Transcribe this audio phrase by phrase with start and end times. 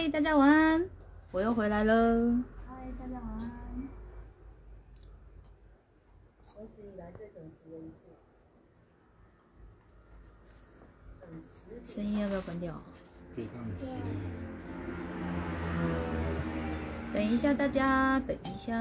[0.00, 0.88] 嗨，大家晚安，
[1.30, 1.92] 我又回来了。
[2.66, 3.50] 嗨，大家晚安。
[6.56, 7.94] 有史以来最准时的一次。
[11.84, 12.80] 声音要不要关掉？
[13.36, 13.92] 对抗系列，
[17.12, 18.72] 等一下，大家等一下。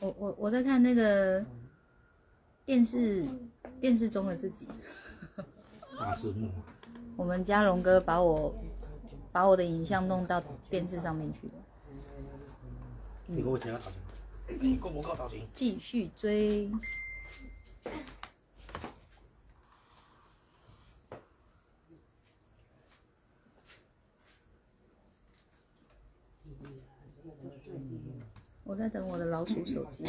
[0.00, 1.44] 我我我在看那个
[2.64, 3.26] 电视
[3.80, 4.66] 电视中的自己。
[5.98, 6.48] 大字幕，
[7.16, 8.54] 我们家龙哥把我
[9.30, 11.52] 把我的影像弄到电视上面去了，
[13.26, 13.90] 你给我加头
[14.48, 16.70] 前，你够不够造型，继续追。
[28.70, 30.04] 我在等我的老鼠手机。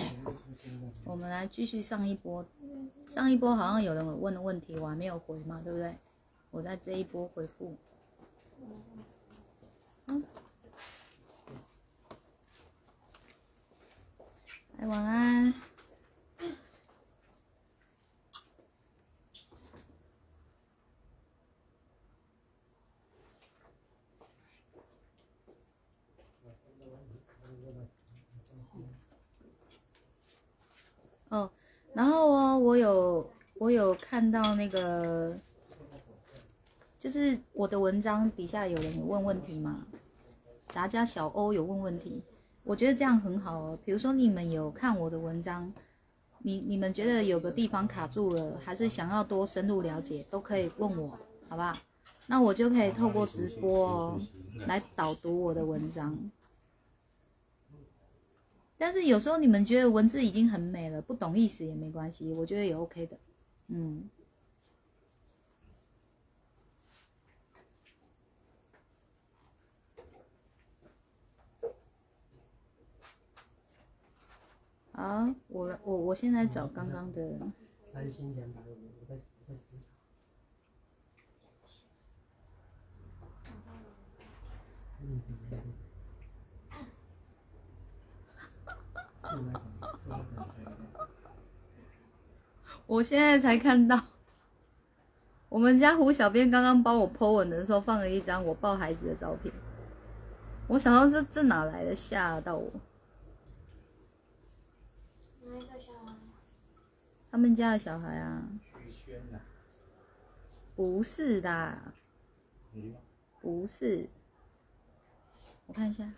[1.04, 2.46] 我们来继续上一波，
[3.10, 5.98] 上一波好像有人问的问题，我还没有回嘛，对不对？
[6.52, 7.76] 我在这一波回复。
[10.06, 10.24] 嗯。
[14.78, 15.52] 哎，晚安。
[31.30, 31.50] 哦，
[31.94, 35.38] 然后哦，我有我有看到那个，
[36.98, 39.86] 就是我的文章底下有人有问问题嘛，
[40.70, 42.24] 杂家小欧有问问题，
[42.64, 43.80] 我觉得这样很好哦。
[43.84, 45.72] 比如说你们有看我的文章，
[46.40, 51.18] 你你们觉得有个地方卡住了，还是想要多深入了解，都可以问我，
[51.50, 51.74] 好吧？
[52.26, 54.22] 那我就可以透过直播哦，
[54.66, 56.18] 来导读我的文章。
[58.82, 63.16] 但是有时候你们觉得文字已经很美了，不懂意思也没关系，我觉得也 OK 的。
[63.68, 64.10] 嗯，
[74.94, 77.54] 好，我我我现在找刚刚的，嗯
[77.94, 78.64] 嗯嗯是那种，是
[85.06, 85.64] 那种谁的？
[92.88, 94.04] 我现在才看到，
[95.48, 99.54] 我们家胡小编刚刚帮我 po 文的时候放了一张我抱孩子的照片，
[100.68, 102.70] 我想到这这哪来的，吓到我。
[107.32, 108.44] 他们家的小孩啊，
[108.74, 109.22] 徐轩，
[110.76, 111.78] 不是的，
[113.40, 114.10] 不是，
[115.66, 116.12] 我看一下，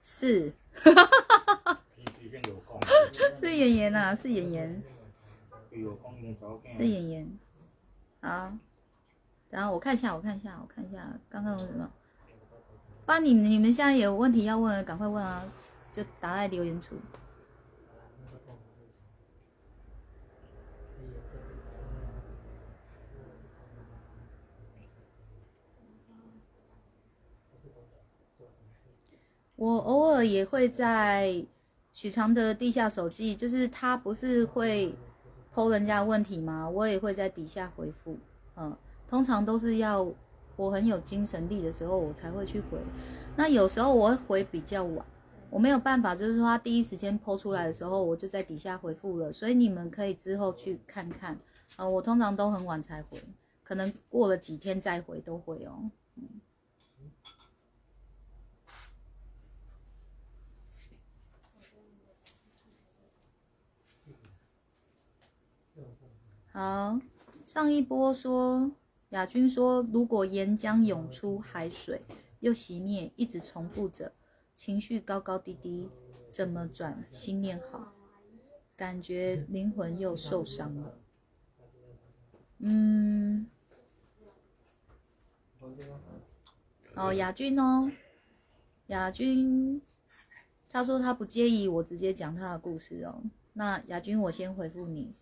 [0.00, 0.54] 是，
[3.40, 4.82] 是妍妍呐，是妍妍，
[5.70, 7.38] 有空用照片，是妍妍。
[8.20, 8.52] 好，
[9.50, 11.90] 然后我看一下，我看一下，我看一下刚刚有什么。
[13.06, 15.44] 不然你们你们现在有问题要问，赶快问啊，
[15.92, 16.96] 就打在留言处。
[29.56, 31.44] 我偶尔也会在
[31.92, 34.92] 许常德地下手记，就是他不是会
[35.54, 36.68] 剖人家问题吗？
[36.68, 38.18] 我也会在底下回复，
[38.56, 38.76] 嗯，
[39.08, 40.06] 通常都是要
[40.56, 42.78] 我很有精神力的时候，我才会去回。
[43.36, 45.06] 那有时候我会回比较晚，
[45.50, 51.38] 我没有办法，就是说他第一时间剖出来的时候，我就在底下回复了，所以你们可以之后去看看，
[51.76, 53.22] 呃，我通常都很晚才回，
[53.62, 55.90] 可能过了几天再回都会哦。
[56.16, 56.22] 嗯
[66.56, 67.00] 好，
[67.44, 68.70] 上一波说
[69.08, 72.00] 亚军说，如果岩浆涌出海水
[72.38, 74.12] 又熄灭，一直重复着，
[74.54, 75.90] 情绪高高低低，
[76.30, 77.04] 怎么转？
[77.10, 77.92] 心念好，
[78.76, 80.96] 感觉灵魂又受伤了。
[82.60, 83.48] 嗯，
[86.94, 87.90] 哦，亚军哦，
[88.86, 89.82] 亚军，
[90.68, 93.24] 他说他不介意我直接讲他的故事哦。
[93.54, 95.16] 那亚军，我先回复你。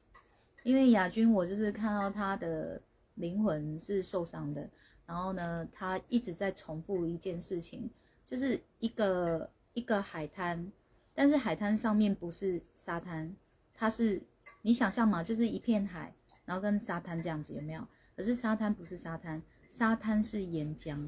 [0.62, 2.80] 因为亚军，我就是看到他的
[3.14, 4.68] 灵魂是受伤的，
[5.06, 7.90] 然后呢，他一直在重复一件事情，
[8.24, 10.70] 就是一个一个海滩，
[11.14, 13.34] 但是海滩上面不是沙滩，
[13.74, 14.22] 它是
[14.62, 16.14] 你想象嘛，就是一片海，
[16.44, 17.86] 然后跟沙滩这样子，有没有？
[18.16, 20.98] 可是沙滩不是沙滩，沙滩是岩浆，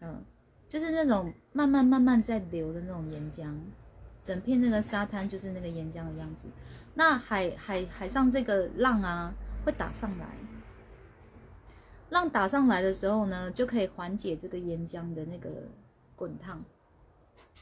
[0.00, 0.24] 嗯，
[0.68, 3.54] 就是那种慢慢慢慢在流的那种岩浆，
[4.26, 6.48] 整片那个沙滩就是那个岩浆的样子。
[6.94, 9.32] 那海海海上这个浪啊，
[9.64, 10.26] 会打上来，
[12.10, 15.48] 浪打上来的时候呢，就可以缓解这个岩浆的那个
[16.16, 16.60] 滚烫。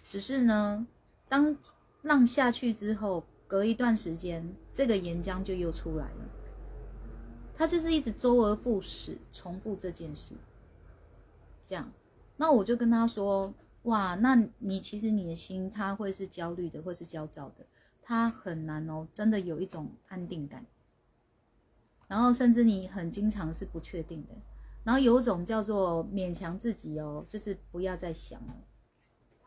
[0.04, 0.86] 只是呢，
[1.28, 1.54] 当
[2.00, 6.24] 浪下去之后，隔一段时间，这个岩浆就又出来了。
[7.56, 10.34] 它就是一直周而复始，重复这件事。
[11.66, 11.92] 这样，
[12.36, 13.52] 那我就跟他说
[13.84, 17.64] ：“哇，那你其实你的心，它会是焦虑的，会是焦躁的。”
[18.06, 20.66] 它很难哦，真的有一种安定感，
[22.06, 24.34] 然后甚至你很经常是不确定的，
[24.84, 28.54] 然后有一种叫做勉强自己哦，就是不要再想了，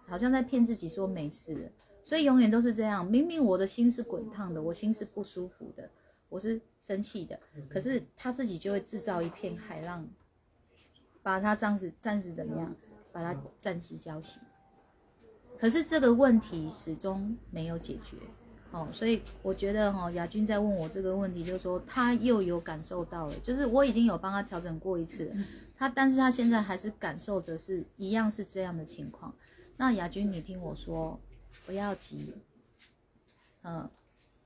[0.07, 1.69] 好像在骗自己说没事了，
[2.01, 3.05] 所以永远都是这样。
[3.05, 5.87] 明明我的心是滚烫的，我心是不舒服的，
[6.29, 7.39] 我是生气的，
[7.69, 10.09] 可是他自己就会制造一片海浪，
[11.21, 12.75] 把它暂时暂时怎么样，
[13.17, 14.35] 把它暂时浇熄。
[15.57, 18.15] 可是这个问题始终没有解决。
[18.71, 25.31] 哦，所以我觉得哈，亚军在问我这个问题，就是说他又有感受到了，就是我已经有帮他调整过一次，
[25.75, 29.33] 他但是他现在还是感受着是一样是这样的情况。
[29.77, 31.17] 那亚军，你听我说，
[31.65, 32.33] 不要急，
[33.63, 33.89] 嗯，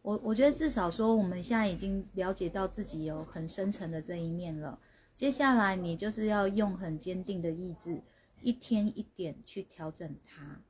[0.03, 4.77] 我我觉得至少说我们现在已经了解到自己有很深沉的这一面了，
[5.15, 7.99] 接下来你就是要用很坚定的意志，
[8.41, 10.61] 一天一点去调整它，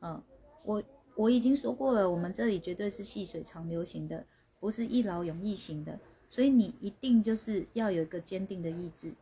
[0.00, 0.22] 嗯，
[0.64, 0.82] 我。
[1.16, 4.24] 我已经说过了，我们这里绝对是细水长流型的，
[4.58, 6.00] 不是一劳永逸型的，
[6.30, 9.12] 所以你一定就是要有一个坚定的意志，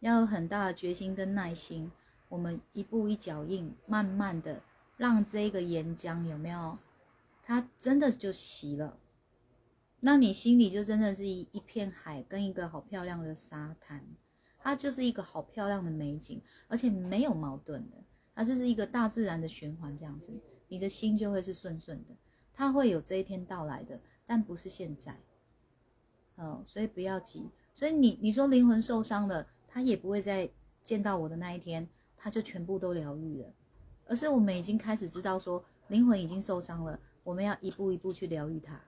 [0.00, 1.90] 要有很大的决心跟耐心。
[2.28, 4.60] 我们一步一脚印，慢慢的
[4.98, 6.76] 让这个岩浆有没有？
[7.42, 8.98] 它真的就洗了，
[10.00, 14.04] 那你心里就真的是一一片海跟一个好漂亮的沙滩，
[14.62, 17.96] 它就是一个好漂亮的美景，而且没有矛盾的，
[18.34, 20.32] 它就是一个大自然的循环这样子。
[20.68, 22.14] 你的心就会是顺顺的，
[22.54, 25.14] 它会有这一天到来的，但不是现在。
[26.36, 27.50] 哦，所以不要急。
[27.74, 30.48] 所以你你说灵魂受伤了，他也不会在
[30.84, 31.86] 见到我的那一天，
[32.16, 33.52] 他就全部都疗愈了，
[34.06, 38.80] 而是我们已经开始知道说灵魂已经受伤了，我们要一步一步去疗愈它。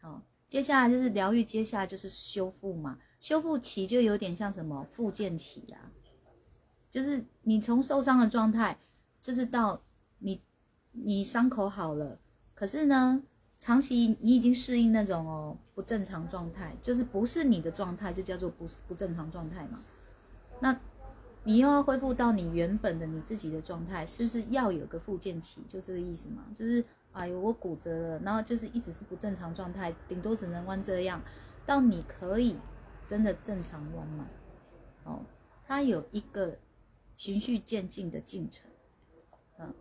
[0.00, 2.98] 好，接下来就是疗愈，接下来就是修复嘛。
[3.20, 5.88] 修复期就有点像什么复健期啊，
[6.90, 8.76] 就是你从受伤的状态，
[9.22, 9.80] 就是到。
[10.22, 10.38] 你
[10.92, 12.18] 你伤口好了，
[12.54, 13.22] 可是呢，
[13.56, 19.80] 长期你已经适应那种哦不正常状态，就是不是你的状态，就叫做不不正常状态嘛。
[20.60, 20.78] 那
[21.44, 25.62] 你又要恢复到你原本的你自己的状态，是不是要有个复健期？
[25.66, 26.44] 就这个意思嘛？
[26.54, 31.22] 就是哎呦我骨折了，然后就是一直是不正常状态，顶多只能弯这样，
[31.66, 32.56] 到你可以
[33.06, 34.28] 真的正常弯嘛？
[35.04, 35.20] 哦，
[35.66, 36.58] 它有一个
[37.16, 38.70] 循序渐进的进程。
[39.58, 39.74] 嗯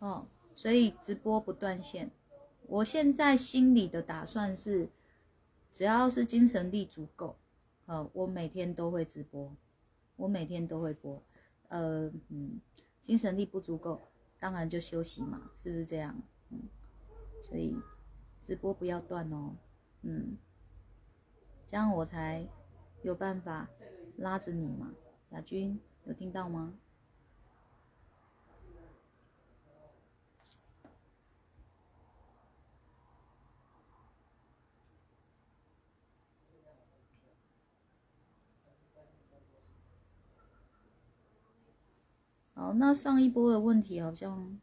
[0.00, 2.10] 哦，所以直播不断线。
[2.66, 4.90] 我现在心里的打算是，
[5.70, 7.36] 只要是精神力足够，
[7.86, 9.54] 呃，我每天都会直播，
[10.16, 11.22] 我每天都会播。
[11.68, 12.60] 呃，嗯，
[13.04, 14.08] 精神力不足够，
[14.38, 16.22] 当然就休息嘛，是不是这样？
[16.48, 16.62] 嗯，
[17.42, 17.76] 所以
[18.40, 19.54] 直播不要断哦，
[20.00, 20.38] 嗯，
[21.66, 22.48] 这样我才
[23.02, 23.68] 有办法
[24.16, 24.94] 拉着你嘛。
[25.32, 26.78] 亚军有听到吗？
[42.64, 44.58] 好，那上一波的问题好像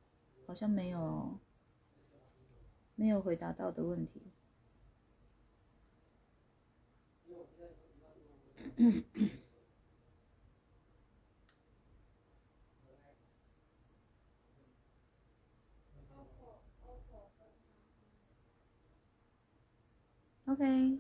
[0.47, 1.37] 好像没有
[2.95, 4.23] 没有回答到的问题。
[20.45, 20.99] OK，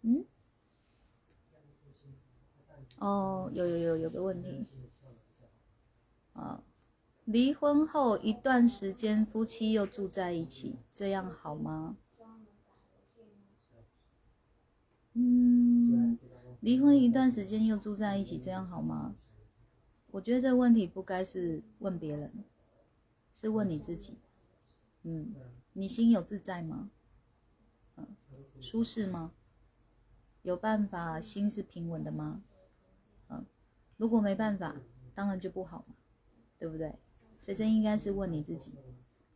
[0.00, 0.24] 嗯？
[2.98, 4.77] 哦，有有有有个问题。
[7.28, 11.98] 离婚后一段时间，夫妻又住在一起，这样好吗？
[15.12, 16.18] 嗯，
[16.60, 19.14] 离婚一段时间又住在一起，这样好吗？
[20.06, 22.32] 我觉得这个问题不该是问别人，
[23.34, 24.16] 是问你自己。
[25.02, 25.34] 嗯，
[25.74, 26.88] 你心有自在吗？
[27.96, 28.06] 嗯，
[28.58, 29.34] 舒适吗？
[30.40, 32.42] 有办法，心是平稳的吗？
[33.28, 33.44] 嗯，
[33.98, 34.76] 如果没办法，
[35.14, 35.94] 当然就不好嘛。
[36.58, 36.92] 对不对？
[37.40, 38.74] 所以这应该是问你自己。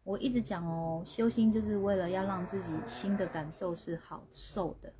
[0.04, 4.92] 我一直讲哦，修心就是为了要让自己心的感受是好受的，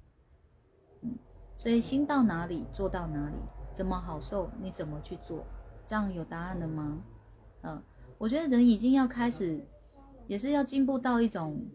[1.01, 1.19] 嗯，
[1.57, 3.35] 所以心到哪里做到哪里，
[3.73, 5.45] 怎么好受你怎么去做，
[5.85, 7.03] 这样有答案了吗？
[7.63, 7.83] 嗯，
[8.17, 9.67] 我觉得人已经要开始，
[10.29, 11.67] 也是要进步到一种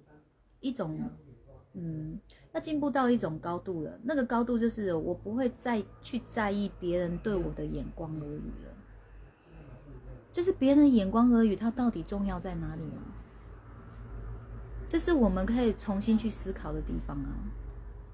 [0.62, 0.98] 一种，
[1.74, 2.18] 嗯，
[2.54, 4.00] 要进步到一种高度了。
[4.04, 8.77] 那个高度就是我不会再去在意别人对我的眼光而已了。
[10.38, 13.02] 就是别人的眼光而语，它到底重要在哪里呢？
[14.88, 17.34] 这是我们可以重新去思考的地方啊。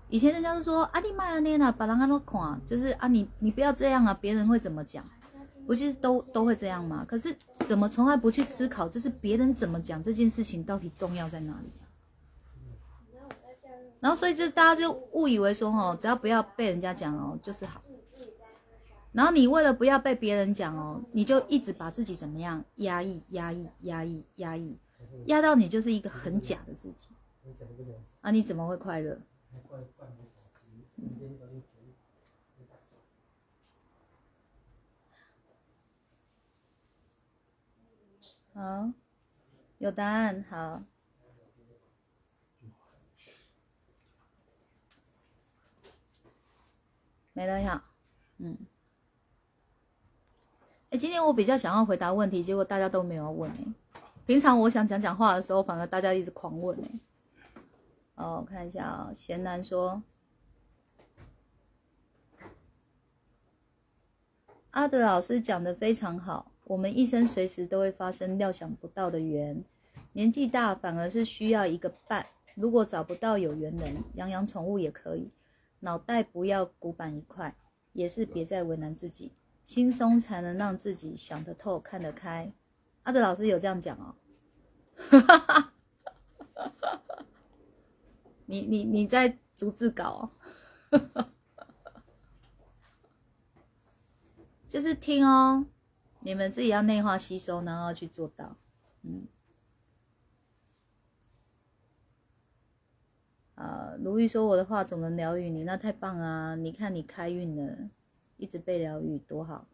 [0.08, 5.04] 以前人家都说啊，你妈呀，你呐，把人家都看，就是啊，你你不要这样啊，别人会怎么讲？
[5.68, 7.04] 不是都都会这样吗？
[7.06, 11.70] 可是怎么从来不去思考，就是别人怎么讲这件事情到底重要在哪里？
[14.00, 17.82] 然后所以就大家就误以为说哦，只要不要被人家讲哦，就是好。
[19.14, 24.76] 然后你为了不要被别人讲哦，你就一直把自己怎么样压抑、压抑、压抑、压抑，
[25.28, 27.08] 压到你就是一个很假的自己
[28.22, 28.32] 啊！
[28.32, 29.22] 你怎么会快乐？
[38.56, 38.92] 好，
[39.78, 40.84] 有答案好，
[47.34, 47.84] 没了呀，
[48.40, 48.58] 嗯。
[50.94, 53.58] 哎，今天我比较想要回答问题，结果大家都没有问哎。
[54.28, 56.88] 平常我想讲讲话的时候，反而大家一直狂问哎。
[58.14, 60.04] 哦，我看一下啊，贤男说，
[64.70, 69.64] 阿德老师讲的非常好，我们一生随时都会发生料想不到的缘，
[70.12, 72.24] 年纪大反而是需要一个伴。
[72.54, 75.32] 如果找不到有缘人，养养宠物也可以，
[75.80, 77.56] 脑袋不要古板一块，
[77.94, 79.32] 也是别再为难自己。
[79.64, 82.54] 轻松才能让自己想得透、看得开。
[83.04, 84.16] 阿德老师有这样讲哦。
[88.46, 90.32] 你你你在逐字稿，
[94.68, 95.66] 就是听哦，
[96.20, 98.58] 你们自己要内化吸收，然后去做到。
[99.02, 99.28] 嗯。
[103.56, 106.56] 啊，如意说我的话总能疗愈你，那太棒啊！
[106.56, 107.90] 你看你开运了。
[108.38, 109.68] 一直被疗愈多好，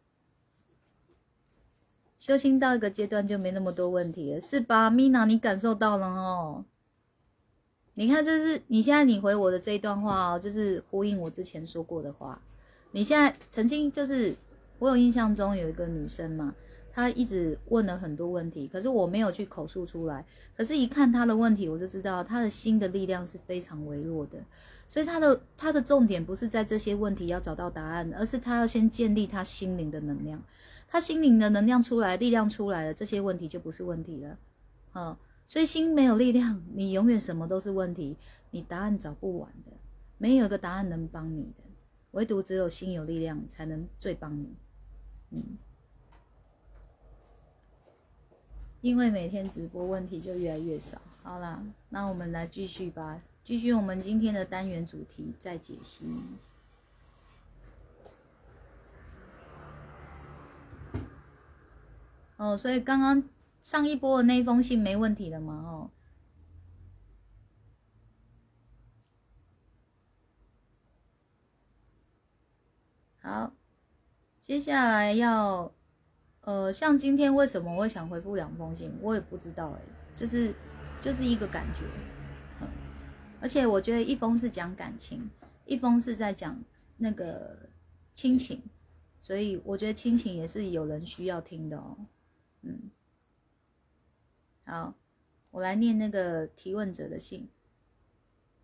[2.18, 6.66] 修心到一个阶段就没那么多问题了，是吧？Mina，你感受到了哦。
[7.96, 12.42] 你看，这是你现在你回我的这一段话哦，就是呼应我之前说过的话。
[12.92, 14.36] 你现在曾经就是
[14.80, 16.56] 我有印象中有一个女生嘛，
[16.94, 20.26] 她一直问了很多问题，可是我没有去口述出来。
[20.56, 24.38] 可是，一看她的问题，我就知道她的心的力量是非常微弱的。
[24.90, 30.42] 所以他的他的重点不是在这些问题要找到答案，而是他要先建立他心灵的能量。
[30.88, 34.38] 他心灵的能量出来，力量出来了，这些问题就不是问题了。
[34.96, 35.16] 嗯，
[35.46, 38.18] 所以心没有力量，你永远什么都是问题，
[38.50, 39.72] 你答案找不完的，
[40.18, 41.64] 没有一个答案能帮你的，
[42.12, 44.56] 唯独只有心有力量才能最帮你。
[45.30, 45.44] 嗯，
[48.82, 51.00] 因为每天直播问题就越来越少。
[51.22, 53.22] 好啦，那我们来继续吧。
[53.50, 56.06] 继续我们今天的单元主题，再解析。
[62.38, 63.24] 哦，所以刚刚
[63.64, 65.64] 上一波的那封信没问题了吗？
[65.66, 65.90] 哦，
[73.20, 73.52] 好，
[74.40, 75.74] 接下来要，
[76.42, 79.82] 呃，像今天为什么会想回复两封信，我也不知道哎，
[80.16, 80.54] 就是
[81.02, 81.82] 就是一个感觉。
[83.42, 85.30] 而且我觉得一封是讲感情，
[85.66, 86.62] 一封是在讲
[86.98, 87.58] 那个
[88.12, 88.62] 亲情，
[89.20, 91.98] 所以我觉得亲情也是有人需要听的哦。
[92.62, 92.92] 嗯，
[94.66, 94.94] 好，
[95.52, 97.48] 我来念那个提问者的信。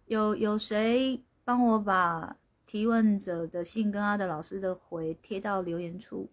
[0.05, 6.29] 有有谁帮我把提问者的信跟阿德老师的回贴到留言处？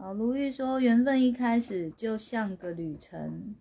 [0.00, 3.56] 好，卢玉说，缘分一开始就像个旅程，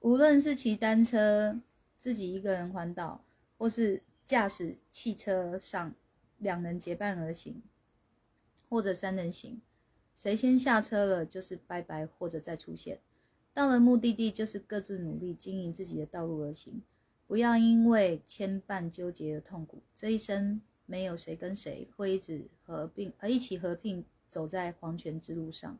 [0.00, 1.58] 无论是骑单车
[1.96, 3.24] 自己一个人环岛，
[3.56, 5.94] 或是驾驶汽车上
[6.36, 7.62] 两人结伴而行，
[8.68, 9.62] 或者三人行，
[10.14, 13.00] 谁先下车了就是拜拜，或者再出现。
[13.54, 16.82] 到了目的地，就是各自努力经营自己的道路而行，
[17.26, 19.80] 不要因为牵绊纠结而痛苦。
[19.94, 24.04] 这一生没有谁跟谁会一直合并，而一起合并。
[24.32, 25.78] 走在黄泉之路上，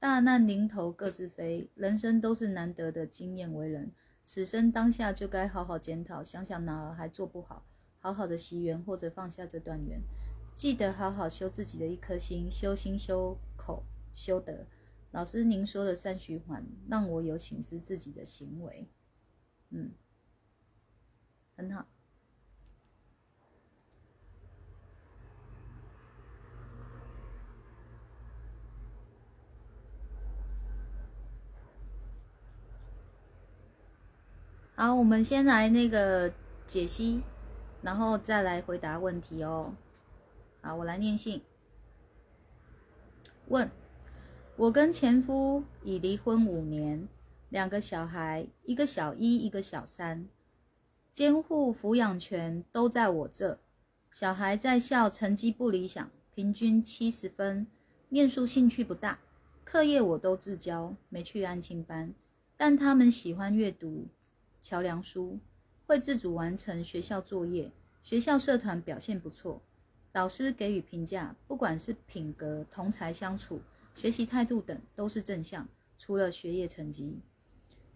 [0.00, 1.70] 大难临头各自飞。
[1.76, 3.92] 人生都是难得的经验为人，
[4.24, 7.64] 此生当下就该好好检讨，想想哪儿还做不好，
[8.00, 10.02] 好好的惜缘或者放下这段缘。
[10.52, 14.66] 记得好好修自己的一颗心，修心、修口、修德。
[15.12, 18.88] 老师，您说的善循环，让我有醒思自己的行为。
[19.70, 19.92] 嗯，
[21.56, 21.86] 很好。
[34.74, 36.32] 好，我们先来那个
[36.66, 37.22] 解析，
[37.82, 39.74] 然后再来回答问题哦。
[40.60, 41.40] 好，我来念信。
[43.46, 43.70] 问：
[44.56, 47.06] 我跟前夫已离婚五年，
[47.50, 50.26] 两个小孩，一个小一，一个小三，
[51.12, 53.58] 监护抚养权都在我这。
[54.10, 57.66] 小孩在校成绩不理想，平均七十分，
[58.08, 59.18] 念书兴趣不大，
[59.62, 62.14] 课业我都自教，没去安亲班，
[62.56, 64.06] 但他们喜欢阅读。
[64.62, 65.38] 桥梁书
[65.86, 67.70] 会自主完成学校作业，
[68.02, 69.60] 学校社团表现不错，
[70.10, 73.60] 导师给予评价，不管是品格、同才相处、
[73.94, 77.20] 学习态度等都是正向，除了学业成绩。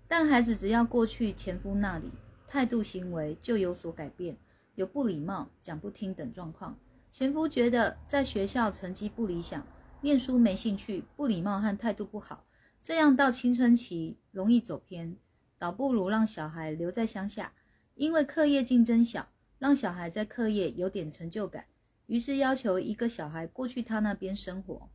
[0.07, 2.11] 但孩子只要过去前夫那里，
[2.49, 4.37] 态度行为就有所改变，
[4.75, 6.79] 有不礼貌、讲不听等状况。
[7.11, 9.67] 前夫觉得在学校成绩不理想，
[10.03, 12.45] 念书没兴趣，不礼貌和态度不好，
[12.83, 15.17] 这样到青春期容易走偏。
[15.59, 17.53] 倒不如让小孩留在乡下，
[17.95, 19.27] 因为课业竞争小，
[19.59, 21.65] 让小孩在课业有点成就感。
[22.07, 24.89] 于是要求一个小孩过去他那边生活，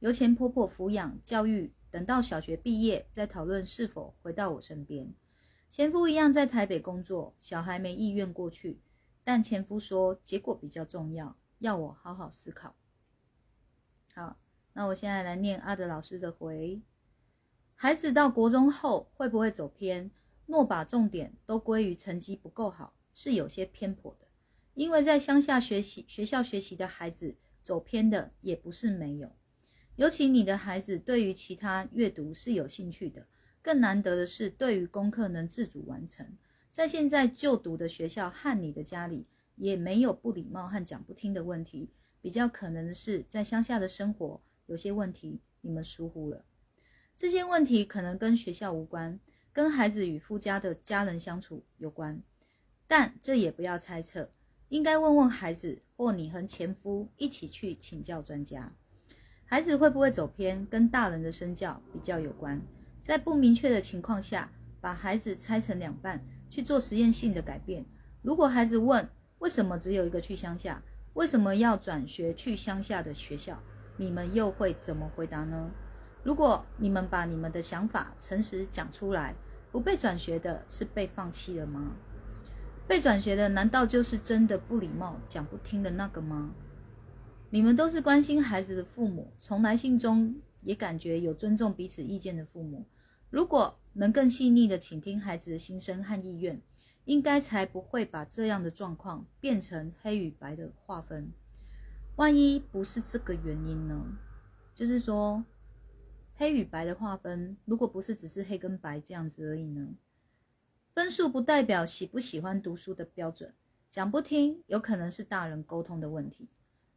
[0.00, 5.12] 由前婆婆抚养教育，等到小学毕业再讨论是否回到我身边。
[5.76, 8.80] 前夫一样在台北工作，小孩没意愿过去，
[9.22, 12.74] 但前夫说结果比较重要，要我好好思考。
[14.14, 14.38] 好，
[14.72, 16.80] 那我现在来念阿德老师的回。
[17.74, 20.10] 孩子到国中后会不会走偏？
[20.46, 24.26] 若把重点都归于成绩不够好，是有些偏颇的。
[24.72, 29.30] 因为在乡下学习、学校学习的孩子走偏的也不是没有。
[29.96, 33.26] 尤其你的孩子对于其他阅读是有兴趣的，
[33.66, 36.24] 更难得的是对于功课能自主完成。
[36.70, 39.26] 在现在就读的学校和你的家里
[39.56, 46.44] 也没有不礼貌和讲不听的问题，比较可能的是在乡下的生活有些问题你们疏忽了。
[47.16, 49.18] 这些问题可能跟学校无关，
[49.52, 52.22] 跟孩子与夫家的家人相处有关，
[52.86, 54.30] 但这也不要猜测，
[54.68, 58.72] 应该问问孩子或你和前夫一起去请教专家。
[59.44, 62.62] 孩子会不会走偏，跟大人的身教比较有关。
[63.06, 67.86] 在不明确的情况下，把孩子拆成两半去做实验性的改变。
[68.20, 70.82] 如果孩子问为什么只有一个去乡下，
[71.14, 73.62] 为什么要转学去乡下的学校，
[73.96, 75.70] 你们又会怎么回答呢？
[76.24, 79.36] 如果你们把你们的想法诚实讲出来，
[79.70, 81.92] 不被转学的是被放弃了吗？
[82.88, 86.50] 被转学的难道就是真的不礼貌、讲不听的那个吗？
[87.50, 92.84] 你们都是关心孩子的父母，从来信中也感觉有尊重彼此意见的父母。
[93.30, 96.60] 如果能更细腻的倾听孩子的心声和意愿，
[97.04, 101.32] 应该才不会把这样的状况变成黑与白的划分。
[102.16, 104.18] 万一不是这个原因呢？
[104.74, 105.44] 就是说。
[106.38, 109.94] 黑与白的划分，如果不是只是黑跟白这样子而已呢？
[110.94, 113.54] 分数不代表喜不喜欢读书的标准，
[113.88, 116.50] 讲不听有可能是大人沟通的问题，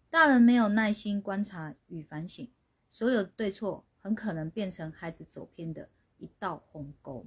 [0.09, 2.51] 大人没有耐心观察与反省，
[2.89, 5.87] 所有对错很可能变成孩子走偏的
[6.19, 7.25] 一道鸿沟。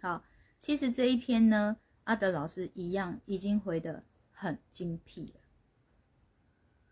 [0.00, 0.24] 好，
[0.58, 4.02] 其实这一篇呢，阿德老师一样已经回得
[4.32, 5.40] 很精辟了，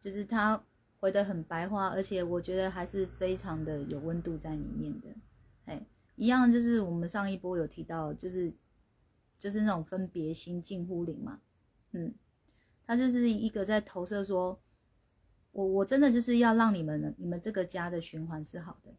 [0.01, 0.65] 就是他。
[1.01, 5.09] 回的很白话，而且我觉得还是非常的有温度在里面的。
[5.67, 8.51] 哎，一样就是我们上一波有提到，就是
[9.39, 11.43] 就是那种分别心近乎零嘛。
[11.93, 12.15] 嗯，
[12.87, 14.59] 他就是一个在投射说，
[15.53, 18.91] 我我真的就是要让你们你们这个家的循环是好的，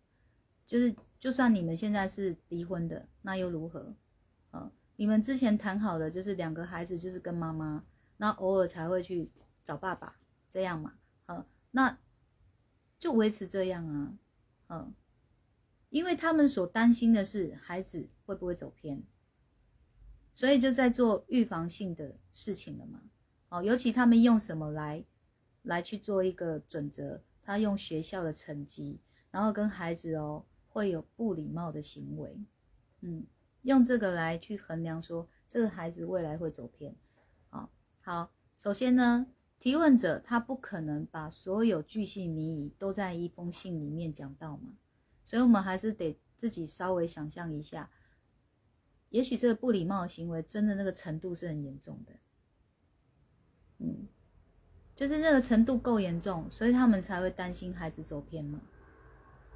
[0.64, 3.96] 就是就算你们现在是离婚的，那又如何？
[4.54, 7.84] 嗯，你们之前谈好的就是两个孩子就是跟妈妈，
[8.18, 9.32] 那偶尔才会去
[9.64, 10.94] 找爸爸，这样嘛？
[11.26, 11.44] 嗯。
[11.72, 11.98] 那
[13.00, 14.14] 就维持这样啊，
[14.70, 14.94] 嗯，
[15.90, 19.02] 因为他们所担心的是孩子会不会走偏，
[20.32, 23.02] 所以就在做预防性的事情了嘛。
[23.50, 25.04] 哦，尤其他们用什么来
[25.64, 27.24] 来去做一个准则？
[27.42, 32.38] 他用学校的成绩，然后跟孩子哦会有不礼貌的行为，
[33.00, 33.26] 嗯，
[33.62, 36.94] 用这个来去衡量说这个孩子未来会走偏。
[37.50, 39.28] 好，好，首先呢。
[39.58, 44.74] 提问者他不可能把所有巨细靡遗都在一封信里面讲到嘛，
[45.24, 47.90] 所以我们还是得自己稍微想象一下，
[49.10, 52.14] 也许这个不礼貌的行为真的那个程度是很严重的，
[53.80, 54.08] 嗯，
[54.94, 58.62] 就是那个程度够严重，所以他们才会担心孩子走偏嘛，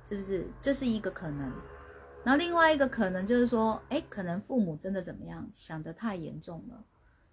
[0.08, 0.48] 是不是？
[0.60, 1.52] 这是一个可能。
[2.24, 6.84] 然后另外一个可能就是说，哎，可能父母真的怎么样想得太严重了。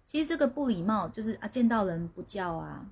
[0.05, 2.85] 其实这个不礼貌就是啊，见到人不叫啊，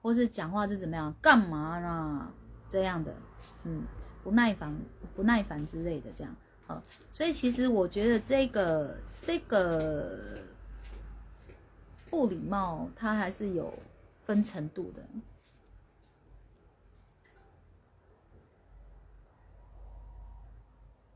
[0.00, 2.32] 或是讲话就怎么样，干嘛呢？
[2.68, 3.14] 这样的，
[3.64, 3.82] 嗯，
[4.22, 4.74] 不耐烦、
[5.14, 6.34] 不耐烦之类的这样。
[6.66, 6.82] 好，
[7.12, 10.18] 所以其实我觉得这个这个
[12.08, 13.72] 不礼貌，它还是有
[14.22, 15.02] 分程度的。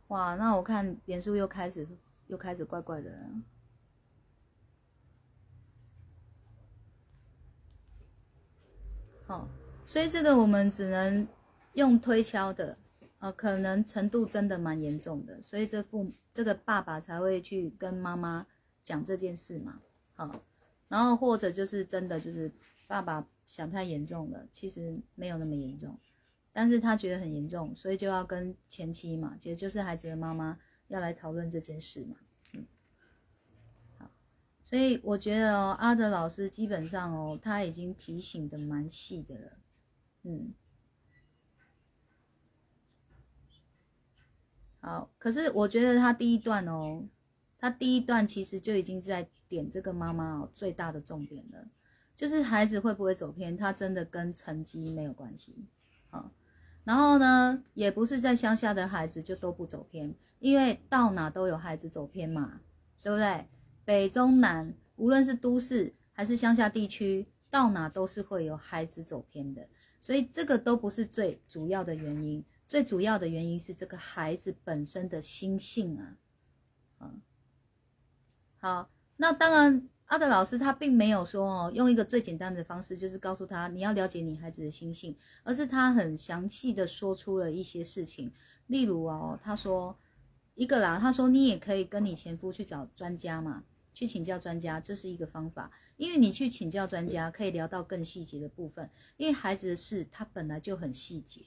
[0.08, 1.86] 哇，那我看脸书又开始
[2.26, 3.18] 又开始怪怪的了。
[9.26, 9.46] 好，
[9.84, 11.28] 所以这个我们只能
[11.74, 12.78] 用推敲的，
[13.18, 18.46] 呃，可能程度真的蛮严重的，所以这父这个爸爸才会去跟妈妈
[18.82, 19.82] 讲这件事嘛，
[20.14, 20.40] 好，
[20.88, 22.50] 然后或者就是真的就是
[22.86, 25.98] 爸爸想太严重了，其实没有那么严重。
[26.60, 32.16] 但是他觉得很严重，所以就要跟前妻嘛，也就是孩子的妈妈要来讨论这件事嘛。
[32.52, 32.66] 嗯，
[33.96, 34.10] 好，
[34.64, 39.52] 所以我觉得哦，阿德老师基本上哦，他已经提醒的蛮细的了。
[40.24, 40.52] 嗯，
[44.80, 47.06] 好，可是我觉得他第一段哦，
[47.56, 51.68] 他第一段其实就已经在点这个妈妈哦最大的重点了，
[52.16, 55.68] 就是孩子会不会走偏，他真的跟成绩没有关系
[56.10, 56.32] 啊。
[56.88, 62.62] 然后呢，也不是在乡下的孩子就都不走偏，因为到哪都有孩子走偏嘛，
[63.02, 63.46] 对不对？
[63.84, 69.68] 北中南，无论是都市还是乡下地区，到哪都是会有孩子走偏的，
[70.00, 76.16] 所以这个都不是最主要的原因，最主要的原因是这个孩子本身的心性啊，
[77.00, 77.20] 嗯，
[78.56, 79.86] 好，那当然。
[80.08, 88.32] 阿德老师他并没有说哦，用一个最简单的方式，就是告诉他你要了解你孩子的心性，而是他很详细的说出了一些事情，
[88.68, 89.98] 例如哦，他说
[90.54, 101.42] 一个啦，他说你也可以跟你前夫去找专家嘛，去请教专家，这是一个方法，因为你去请教专家可以聊到更细节的部分，因为孩子的事他本来就很细节，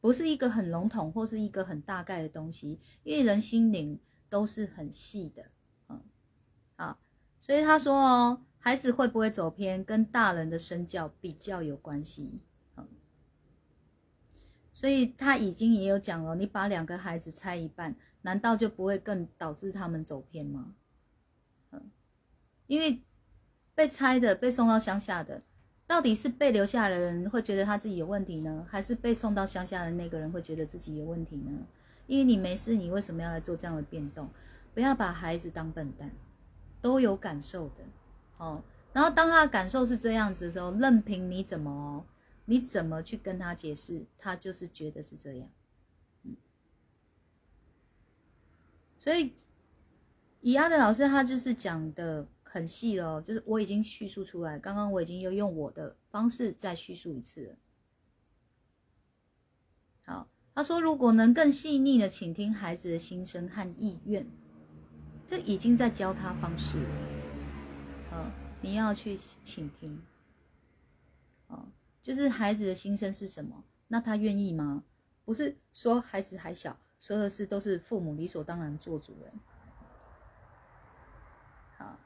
[0.00, 5.44] 不是一个很笼统或是一个很大概的东西，因为人心灵都是很细的，
[7.44, 12.40] 所以他说哦，孩子会不会走偏，跟大人的身教比较有关系。
[12.78, 12.88] 嗯，
[14.72, 20.74] 所以他已经也有讲了，你把两个孩子拆一半，难道就不会更导致他们走偏吗？
[21.72, 21.90] 嗯，
[22.66, 23.02] 因为
[23.74, 25.42] 被拆的、被送到乡下的，
[25.86, 31.50] 到底是被留下来的人会觉得他自己有问题呢，还是被送到乡下的那个人会觉得自己有问题呢？
[32.06, 34.30] 因为你没事，你为什么要来做这样的变动？
[34.72, 36.10] 不要把孩子当笨蛋。
[36.84, 37.76] 都有感受的，
[38.36, 42.04] 哦，然后当他的感受是这样子的时候，任凭你怎么，
[42.44, 45.48] 你怎么去跟他解释，他就是觉得是这样，
[46.24, 46.36] 嗯，
[48.98, 49.32] 所以
[50.42, 57.56] 以阿的老师他就是讲的很细了，就是我已经叙述出来，刚刚我已经又用我的方式再叙述一次了。
[60.04, 64.26] 好，他说如果能更细腻的倾听孩子的心声和意愿。
[65.26, 66.76] 这已经在教他方式，
[68.12, 70.02] 嗯，你要去倾听，
[71.48, 71.66] 哦，
[72.02, 73.64] 就是孩子的心声是什么？
[73.88, 74.84] 那他愿意吗？
[75.24, 79.32] 不是说孩子还小，所有的事都是父母理所当然做主人。
[81.78, 81.98] 好，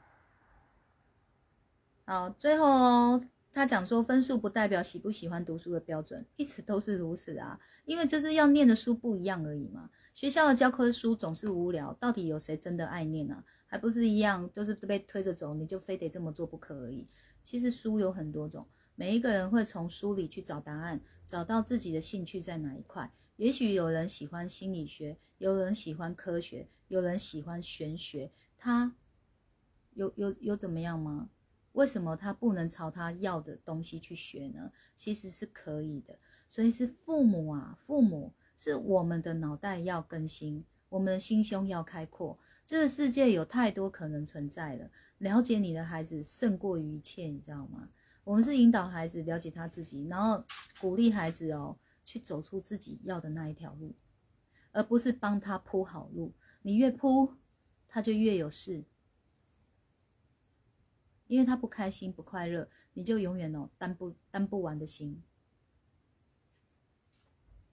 [2.05, 9.89] 好，最后他讲说，分数不代表喜不喜欢读书的标准，一直都是如此啊，因为就是要念的书不一样而已嘛。
[10.19, 13.41] 学校的教科书总是无聊，到底有谁真的爱念呢？
[13.65, 17.07] 还不是一样，都是被推着走，你就非得这么做不可而已。
[17.41, 23.09] 其实书有很多种，每一个人会从书里去找答案，找到自己的兴趣在哪一块。
[23.37, 28.93] 也许有人喜欢心理学，有人喜欢科学，有人喜欢玄学，他
[29.93, 31.29] 有有有怎么样吗？
[31.71, 34.69] 为什么他不能朝他要的东西去学呢？
[34.97, 38.33] 其实是可以的，所以是父母啊，父母。
[38.59, 42.37] 是我们的脑袋要更新，我们的心胸要开阔。
[42.65, 47.87] 这个世界有太多可能存在了，了解你的孩子胜过于一切，你知道吗？
[48.25, 50.43] 我们是引导孩子了解他自己，然后
[50.81, 53.95] 鼓励孩子哦，去走出自己要的那一条路，
[54.73, 56.33] 而不是帮他铺好路。
[56.61, 57.33] 你越铺，
[57.87, 58.83] 他就越有事，
[61.27, 65.23] 因为他不开心不快乐，你就永远哦担不担不完的心，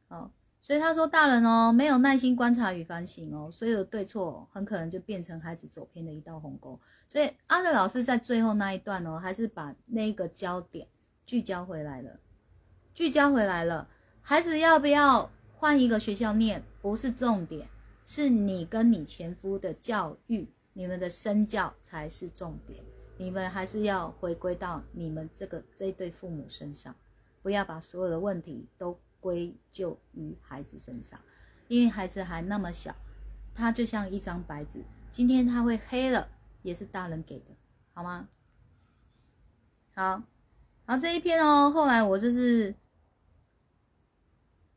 [0.06, 0.32] 好。
[0.66, 6.76] 所以他说大人哦，没有耐心观察与反省哦，所有的对错很可能就变成孩子走偏的一道鸿沟。
[7.06, 10.88] 所以阿德老师在最后那一段哦，还是把那个焦点
[11.24, 12.18] 聚焦回来了，
[12.92, 13.88] 聚焦回来了。
[14.20, 17.68] 孩子要不要换一个学校念，不是重点，
[18.04, 22.82] 是你跟你前夫的教育，你们的身教才是重点。
[23.18, 26.92] 你们还是要回归到你们这个这一对父母身上，
[27.40, 31.20] 不要把所有的问题都归咎于孩子身上，
[31.68, 32.94] 因为孩子还那么小，
[33.54, 36.28] 他就像一张白纸，今天他会黑了，
[36.62, 37.46] 也是大人给的，
[37.92, 38.28] 好吗？
[39.94, 40.22] 好，
[40.84, 42.74] 然后这一篇哦，后来我就是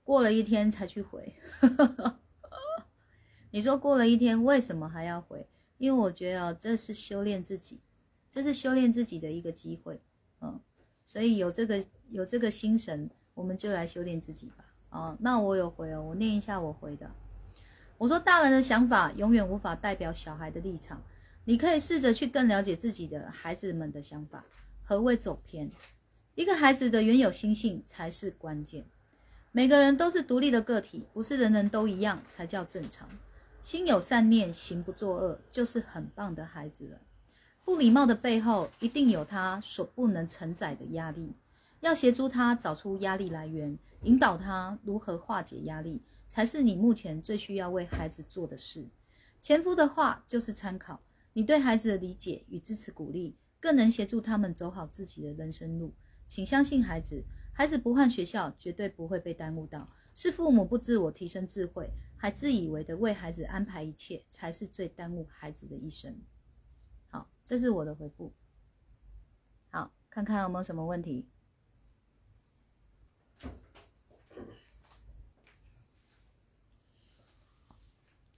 [0.03, 1.35] 过了一天才去回。
[3.51, 5.47] 你说过了一天，为什么还要回？
[5.77, 7.81] 因为我觉得、哦、这是修炼自己，
[8.29, 10.01] 这是修炼自己的一个机会，
[10.41, 10.59] 嗯，
[11.03, 14.65] 所以有这个有这个心神，我们就来修炼自己吧。
[14.89, 17.09] 哦，那我有回哦，我念一下我回的。
[17.97, 21.01] 我说大人的想法永远无法代表小孩的立场，
[21.45, 24.43] 你可以试着去更了解自己的孩子们的想法。
[24.83, 25.71] 何谓走偏？
[26.35, 28.83] 一个孩子的原有心性才是关键。
[29.53, 33.07] 每个人都是独立的个体，不是人人都一样才叫正常。
[33.63, 36.97] 心有善念，行不作恶，就是很棒的孩子了。
[37.63, 41.33] 不礼貌的背后，一定有他所不能承载的压力。
[41.81, 48.87] 要协助他找出压力来源，引导他如何化解压力，才是你目前最需要为孩子做的事。
[49.41, 51.01] 前夫的话就是参考，
[51.33, 55.93] 你对孩子的理解与支持鼓励，更能协助他们走好自己的人生路。
[56.27, 59.89] 请相信孩子，孩子不换学校，绝对不会被耽误到。
[60.13, 66.19] 是父母不自我提升智慧，还自以为的为孩子安排一切，才是最耽误孩子的一生。
[67.07, 68.33] 好，这是我的回复。
[69.69, 71.29] 好，看看有没有什么问题。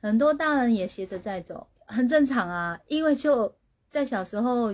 [0.01, 3.55] 很多大人也斜着在走，很正常啊，因为就
[3.87, 4.73] 在小时候，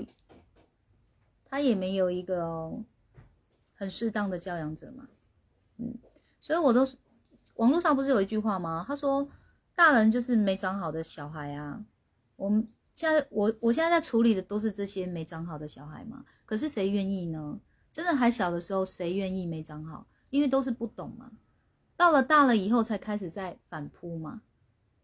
[1.46, 2.84] 他也没有一个、哦、
[3.76, 5.08] 很适当的教养者嘛，
[5.78, 5.94] 嗯，
[6.40, 6.98] 所以我都是
[7.56, 8.86] 网络上不是有一句话吗？
[8.88, 9.28] 他说
[9.76, 11.86] 大人就是没长好的小孩啊。
[12.38, 17.60] 我们现在我我现在在处理的都是这些没长好的小孩嘛，可是谁愿意呢？
[17.92, 20.08] 真的还小的时候，谁愿意没长好？
[20.30, 21.32] 因为都是不懂嘛。
[21.96, 24.44] 到了大了以后，才开始在反扑嘛。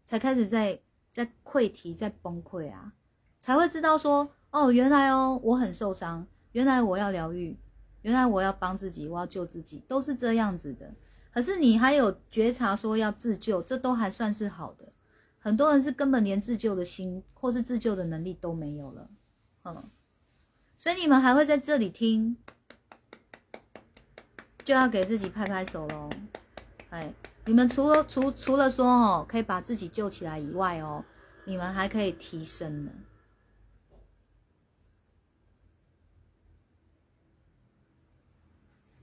[0.04, 0.78] 才开始在
[1.10, 2.92] 在溃堤，在崩溃啊，
[3.38, 7.58] 才会知道说，哦，原来哦，我很受伤，原来我要疗愈，
[8.02, 10.94] 原来我要帮自己，我要救自己，都是这样子的。
[11.32, 14.92] 可是你还有觉察说要自救，这都还算是好的。
[15.38, 19.08] 很多人是根本连自救的心或是自救的能力都没有了，
[19.64, 19.90] 嗯，
[20.76, 22.36] 所以你们还会在这里听，
[24.64, 26.10] 就要给自己拍拍手喽，
[26.90, 27.12] 哎。
[27.46, 31.04] 你们除了除除了说哦，可以把自己救起来以外哦，
[31.44, 32.92] 你们还可以提升呢。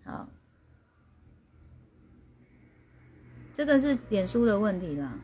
[0.04, 0.28] 好，
[3.54, 5.20] 这个是脸书的问题啦，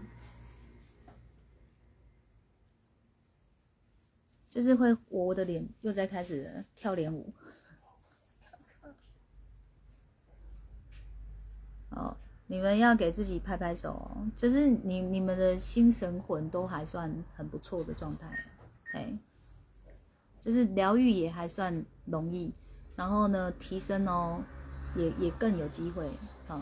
[4.47, 7.33] 就是会我的脸又在开始跳脸舞。
[11.89, 12.15] 哦。
[12.47, 18.27] 你们要给自己拍拍手哦，就是你你们的心神魂都还算很不错的状态，
[18.93, 19.17] 哎，
[20.39, 22.53] 就是疗愈也还算容易，
[22.95, 24.41] 然后呢提升哦，
[24.95, 26.09] 也也更有机会，
[26.47, 26.61] 好，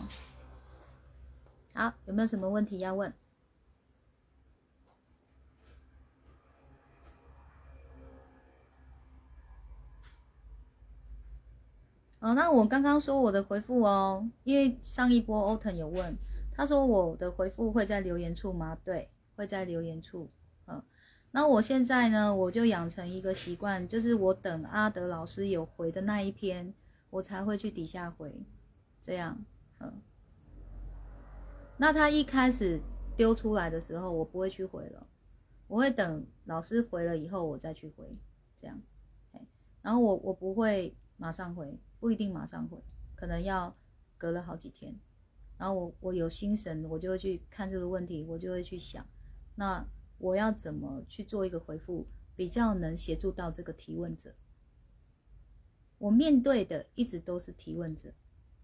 [1.73, 3.13] 好，有没有什么问题要问？
[12.25, 16.17] 哦，那我刚刚说我的回复哦，因为上一波欧腾有问，
[16.51, 18.75] 他说我的回复会在留言处吗？
[18.83, 20.27] 对，会在留言处。
[20.65, 20.83] 嗯，
[21.29, 26.73] 那我现在呢，我就养成一个习惯，就是我等阿德老师有回的那一篇，
[27.11, 28.33] 我才会去底下回，
[28.99, 29.37] 这样。
[29.79, 30.01] 嗯，
[31.77, 32.81] 那他一开始
[33.15, 35.05] 丢出来的时候，我不会去回了，
[35.67, 38.17] 我会等老师回了以后，我再去回，
[38.57, 38.81] 这样。
[39.83, 41.79] 然后我我不会马上回。
[41.99, 42.77] 不一定马上回，
[43.15, 43.75] 可能要
[44.17, 44.95] 隔了好几天。
[45.57, 49.07] 然后我我有心神，我就会去看这个问题，我就会去想，
[49.55, 49.83] 那
[50.17, 52.05] 我要怎么去做一个回复，
[52.35, 54.35] 比较能协助到这个提问者。
[55.97, 58.13] 我面对的一直都是提问者，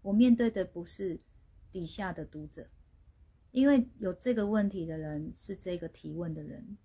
[0.02, 1.20] 我面对的不是
[1.72, 2.67] 底下的读者，
[3.52, 6.78] 因为有这个问题的人是这个提问的人。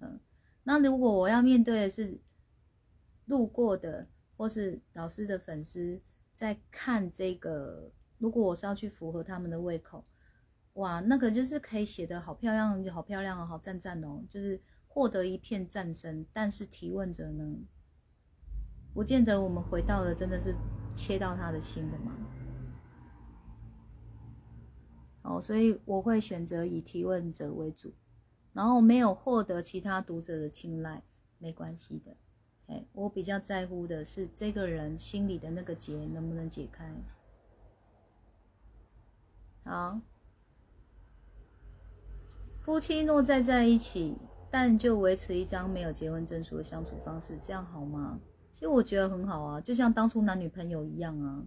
[0.00, 0.20] 嗯，
[0.62, 2.20] 那如果我要面对的是
[3.24, 4.06] 路过的。
[4.40, 6.00] 或是老师的粉丝
[6.32, 10.02] 在看这个，如果我是要去符合他们的胃口，
[10.72, 16.24] 哇，那个就是可以写的好漂亮，好漂亮哦，好赞赞哦，就是获得一片赞声。
[16.32, 17.54] 但是提问者呢，
[18.94, 20.54] 不见得我们回到了真的是
[20.96, 22.16] 切到他的心的嘛。
[25.20, 27.92] 哦，所以我会选择以提问者为主，
[28.54, 31.02] 然后没有获得其他读者的青睐，
[31.36, 32.16] 没关系的。
[32.70, 36.90] 哎，我比较在乎的是这个人心里的那个结能不能解开。
[39.64, 40.00] 好，
[42.60, 44.16] 夫妻若再在一起，
[44.50, 48.20] 但就维持一张没有结婚证书的相处方式，这样好吗？
[48.52, 51.44] 其实我觉得很好啊，就像当初男女朋友一样啊，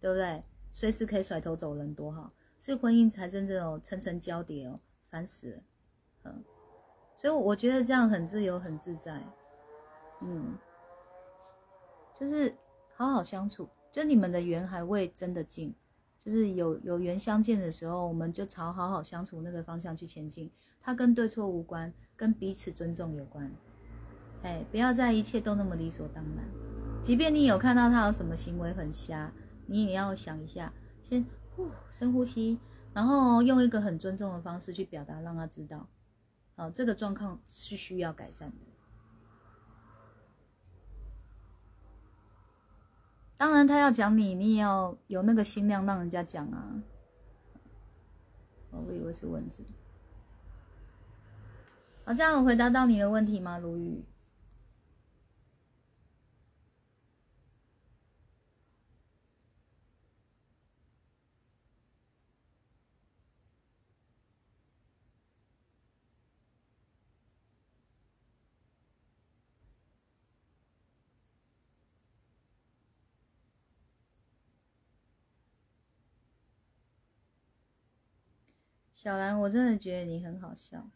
[0.00, 0.42] 对不对？
[0.72, 2.30] 随时可以甩头走人，多好！
[2.58, 4.78] 是婚姻才真正哦层层交叠哦，
[5.10, 5.62] 烦死了，
[6.24, 6.44] 嗯，
[7.16, 9.22] 所以我觉得这样很自由很自在，
[10.22, 10.56] 嗯，
[12.18, 12.52] 就是
[12.94, 15.74] 好好相处，就你们的缘还未真的尽，
[16.18, 20.50] 就是有有缘相见的时候，我们就朝好好相处那个方向去前进，
[20.80, 23.50] 它跟对错无关，跟彼此尊重有关，
[24.42, 26.44] 哎，不要在一切都那么理所当然，
[27.02, 29.32] 即便你有看到他有什么行为很瞎，
[29.66, 31.24] 你也要想一下，先。
[31.56, 32.58] 呼，深呼吸，
[32.92, 35.88] 然后用一个很尊重的方式去表达，让他知道，
[36.54, 38.56] 好，这个状况是需要改善的。
[43.38, 46.72] 当然，他要讲你，你也要有那个心量，让人家讲啊。
[48.70, 49.62] 我以为是文字。
[52.04, 54.02] 好，这样有回答到你的问题吗，鲁豫？
[79.06, 80.90] 小兰，我真的觉得你很好笑。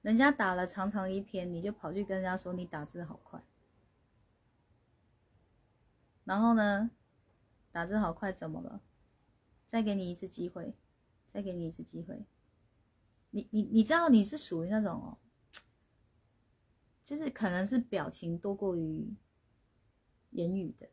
[0.00, 3.44] 人家打了长长一篇，你就跑去跟人家说你打字好快。
[6.24, 6.90] 然后呢，
[7.70, 8.80] 打字好快怎么了？
[9.66, 10.72] 再给你一次机会，
[11.26, 12.24] 再给你一次机会。
[13.32, 15.18] 你你你知道你是属于那种哦，
[17.04, 19.14] 就是可能是表情多过于
[20.30, 20.88] 言语的。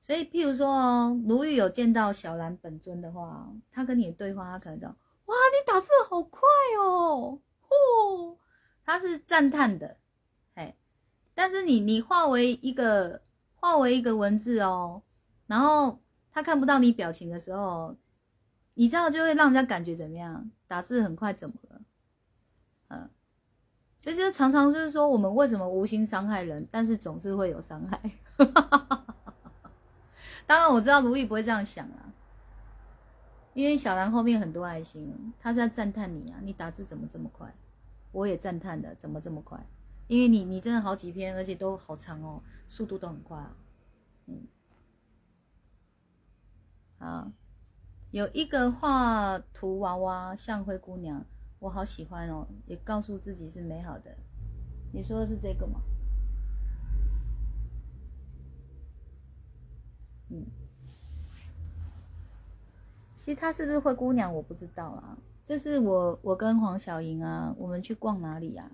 [0.00, 4.90] 所以，譬如说哦，如玉有见到小兰本尊的话，他跟你的对话，他可能讲
[5.26, 6.40] ：“哇，你打字好快
[6.82, 8.36] 哦，嚯！”
[8.82, 9.98] 他是赞叹的，
[10.56, 10.74] 嘿。
[11.34, 13.22] 但是你你化为一个
[13.54, 15.02] 化为一个文字哦，
[15.46, 16.00] 然后
[16.32, 17.94] 他看不到你表情的时候，
[18.74, 20.50] 你知道就会让人家感觉怎么样？
[20.66, 21.80] 打字很快怎么了？
[22.88, 23.10] 嗯，
[23.98, 28.00] 所以就常常就是说，我们为什么无心伤害人，但是总是会有伤害？
[30.50, 32.12] 当然我知道如意不会这样想啊，
[33.54, 37.54] 因为小兰后面很多爱心，他是在赞叹你啊，你打字怎么这么快？
[38.10, 39.64] 我也赞叹的，怎么这么快？
[40.08, 43.56] 因为你你真的好几篇，而且都好长哦，速度都很快啊。
[44.26, 44.42] 嗯，
[46.98, 47.30] 好，
[48.10, 51.24] 有一个画图娃娃像灰姑娘，
[51.60, 54.10] 我好喜欢哦，也告诉自己是美好的。
[54.92, 55.80] 你说的是这个吗？
[60.30, 60.46] 嗯，
[63.20, 65.18] 其实她是不是灰姑娘，我不知道啊。
[65.44, 68.70] 这是我我跟黄小莹啊，我们去逛哪里呀？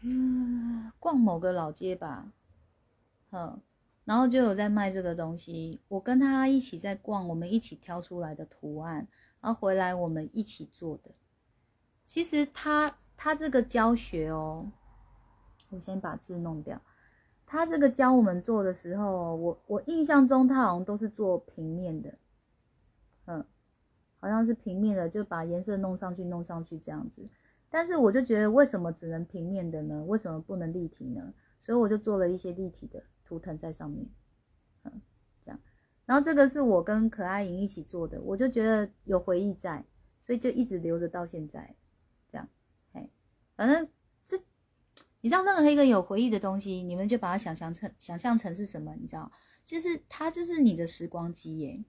[0.00, 2.32] 嗯，逛某个老街吧。
[3.30, 3.60] 嗯，
[4.04, 5.80] 然后就有在卖这个东西。
[5.88, 9.06] 我跟他一起在逛，我们一起挑出来的图案，
[9.40, 11.12] 然后回来我们一起做的。
[12.04, 14.70] 其实他他这个教学哦，
[15.70, 16.80] 我先把字弄掉。
[17.54, 22.12] 他这个教我们做的时候，我我印象中他好像都是做平面的，
[23.26, 23.46] 嗯，
[24.18, 27.24] 好像是平面的，就把颜色弄上去，弄上去这样子。
[27.70, 30.02] 但是我就觉得，为什么只能平面的呢？
[30.02, 31.32] 为什么不能立体呢？
[31.60, 34.04] 所以我就做了一些立体的图腾在上面，
[34.82, 35.00] 嗯，
[35.44, 35.60] 这样。
[36.06, 39.84] 然后这个是我跟可爱莹一起做的，我就觉得有回忆在，
[40.20, 41.76] 所以就一直留着到现在，
[42.32, 42.48] 这样，
[42.92, 43.08] 嘿，
[43.54, 43.88] 反正。
[45.24, 48.94] 你知道任何一个有回忆的东西，你们就把它想象成想象成是什么？
[49.00, 49.32] 你知道，
[49.64, 51.82] 就是它就是你的时光机耶，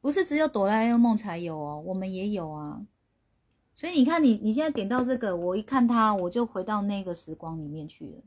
[0.00, 2.86] 不是只有哆啦 A 梦才有哦，我们也有啊。
[3.74, 8.22] 所以你看，你你现在点到这个，我一看它，我就回到那个时光里面去了，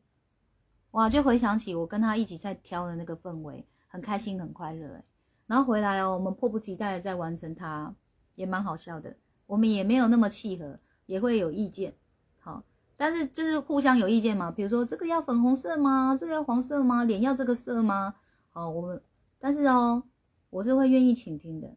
[0.91, 5.01] 哇，就回想起我跟他一起在挑的那个氛围，很开心很快乐
[5.47, 7.95] 然后回来哦，我们迫不及待的在完成它，
[8.35, 9.15] 也蛮好笑的。
[9.45, 11.93] 我们也没有那么契合，也会有意见。
[12.39, 12.61] 好
[12.97, 16.15] 但是就是互相有意见嘛，比如说这个要粉红色吗？
[16.19, 17.03] 这个要黄色吗？
[17.03, 18.15] 脸要这个色吗？
[18.51, 19.01] 好，我们
[19.39, 20.03] 但是哦，
[20.49, 21.75] 我是会愿意倾听的，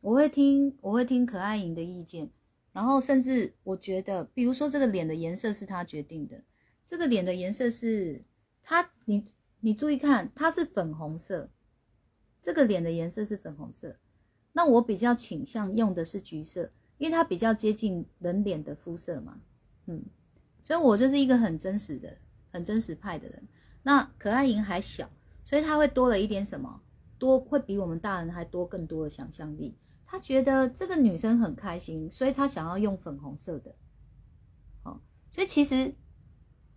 [0.00, 2.30] 我会听，我会听可爱莹的意见，
[2.72, 6.42] 然后甚至我觉得，比如说这个脸的颜色是他决定的，
[6.84, 8.24] 这个脸的颜色是
[8.62, 9.26] 他，你
[9.60, 11.48] 你注意看，它是粉红色，
[12.40, 13.96] 这个脸的颜色是粉红色，
[14.52, 19.40] 那我比较倾向用的是橘色，因为它比较接近人脸的肤色嘛，
[19.90, 20.04] 嗯，
[20.62, 22.16] 所以我就是一个很真实的、
[22.52, 23.42] 很真实派的人。
[23.82, 25.10] 那可爱莹还小，
[25.42, 26.80] 所以他会多了一点什么？
[27.18, 29.76] 多会比我们大人还多更多的想象力。
[30.06, 33.74] 他觉得这个女生很开心，所以他想要用粉红色的。
[34.84, 35.92] 哦，所以其实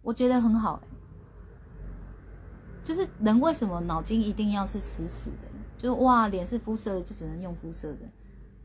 [0.02, 0.88] 我觉得很好、欸，
[2.84, 5.38] 就是人为什么脑筋一定要是死死的？
[5.78, 8.00] 就是哇，脸是肤色的，就只能用肤色的。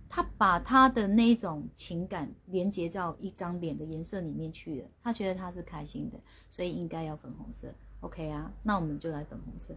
[0.09, 7.73] 他把他的那一种情感连接到一张脸的颜色里面去了，他觉得他是开心的，所以应该要粉红色。
[8.01, 9.75] OK 啊，那我们就来粉红色。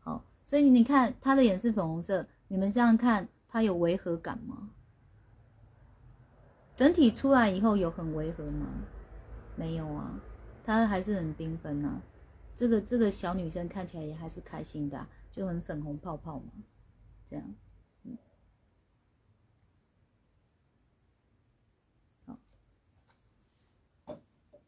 [0.00, 4.70] 好，所以你看他的脸是粉红色，你们这样看，它有违和感吗？
[6.74, 8.66] 整体出来以后有很违和吗？
[9.56, 10.20] 没有啊，
[10.64, 12.00] 它还是很缤纷啊。
[12.54, 16.52] 这个这个小女生看起来也还是开心的、就很粉红泡泡嘛，
[17.24, 17.44] 这样。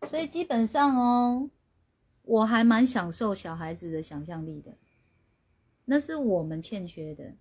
[0.08, 1.50] 所以基本上哦，
[2.22, 4.76] 我还蛮享受小孩子的想象力的，
[5.84, 7.34] 那是我们欠缺的。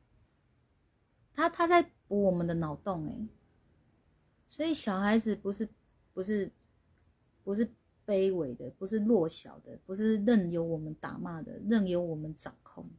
[1.33, 3.27] 他他在补我们的脑洞哎，
[4.47, 5.67] 所以小孩子不是
[6.13, 6.51] 不是
[7.43, 7.65] 不是
[8.05, 12.89] 卑微的，不是弱小的，不是任由我们打骂的，任由我们掌控的。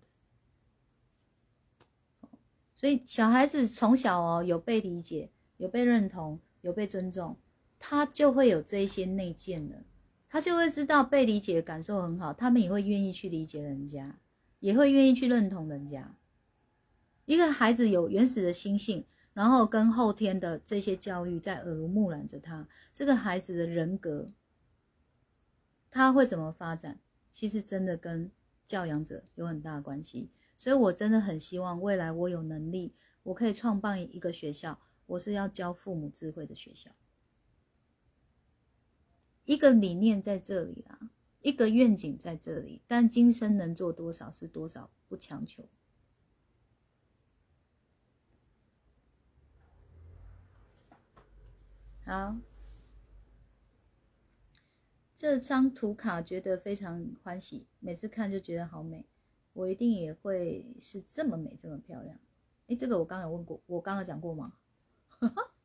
[2.74, 7.36] 所以小孩子从小哦有被理解，有被认同，有被尊重，
[7.84, 9.82] 他就会有这些内建了，
[10.28, 14.20] 他就会知道被理解的感受很好，他们也会愿意去理解人家，
[14.60, 16.14] 也会愿意去认同人家。
[17.24, 19.04] 一个孩子有原始的心性，
[19.34, 24.28] 然后跟后天的这些教育在耳濡目染着他，这个孩子的人格，
[25.90, 27.00] 他会怎么发展？
[27.32, 28.30] 其实真的跟
[28.64, 30.30] 教养者有很大的关系。
[30.56, 36.92] 所以我真的很希望未来我有能力，我可以创办一个学校，我是要教父母智慧的学校。
[39.44, 45.68] 一个理念在这里啊，一个愿景在这里，但今生能做多少是多少，不强求。
[52.04, 52.36] 好，
[55.14, 59.06] 这张图卡觉得非常欢喜，每次看就觉得好美，
[59.52, 62.18] 我一定也会是这么美这么漂亮。
[62.66, 64.54] 诶，这个我刚刚有问过，我刚刚讲过吗？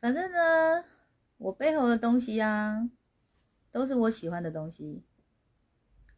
[0.00, 0.84] 反正呢，
[1.38, 2.88] 我背后的东西啊，
[3.72, 5.02] 都是我喜欢的东西。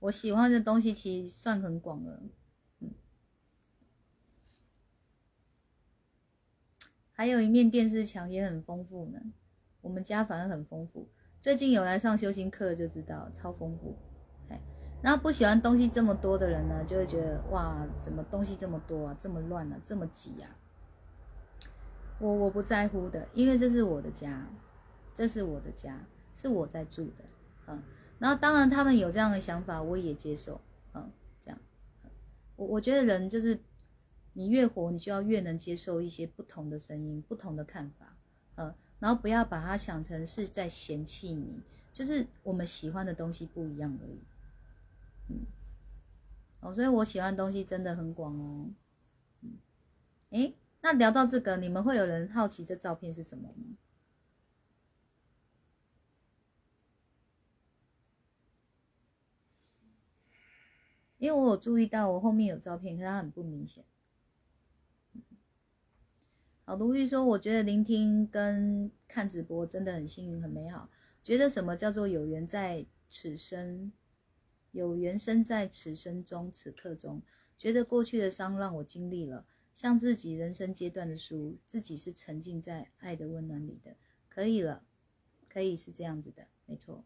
[0.01, 2.23] 我喜欢的东西其实算很广了。
[7.13, 9.21] 还有一面电视墙也很丰富呢。
[9.83, 11.09] 我们家反而很丰富，
[11.39, 13.97] 最近有来上修行课就知道超丰富。
[14.49, 14.61] 哎，
[15.03, 20.57] 然后不喜欢东西这么多的人呢，就会觉得哇，怎么东西这么多啊，这么乱啊，这么挤啊。
[22.21, 24.47] 我我不在乎的，因为这是我的家，
[25.13, 27.25] 这是我的家，是我在住的，
[27.67, 27.83] 嗯。
[28.21, 30.61] 然后当然他们有这样的想法，我也接受，
[30.95, 31.11] 嗯，
[31.41, 31.59] 这样。
[32.55, 33.59] 我我觉得人就是。
[34.33, 38.17] 你越活，你就要越能接受一些不同的声音、不同的看法，
[38.55, 41.61] 嗯，然后不要把它想成是在嫌弃你，
[41.93, 44.21] 就是我们喜欢的东西不一样而已，
[45.31, 45.47] 嗯，
[46.61, 48.71] 哦，所以我喜欢的东西真的很广哦，
[49.43, 49.59] 嗯，
[50.31, 53.77] 诶，那聊到这个，你们会有人好奇这照片是什么吗？
[61.19, 63.85] 因为我有注意到我后面有照片，可是它很不明显。
[66.65, 70.89] 好，卢玉说：“我觉得聆听跟看直播真的很幸运、很美好。
[71.23, 73.93] 觉得什么叫做有缘在此生，
[74.73, 77.21] 有缘生在此生中、此刻中。
[77.59, 79.45] 觉得过去的伤让我经历了，
[79.81, 83.97] 像自己人生阶段的书，自己是沉浸在爱的温暖里的。
[84.29, 84.85] 可以了，
[85.49, 87.03] 可以是这样子的，没错。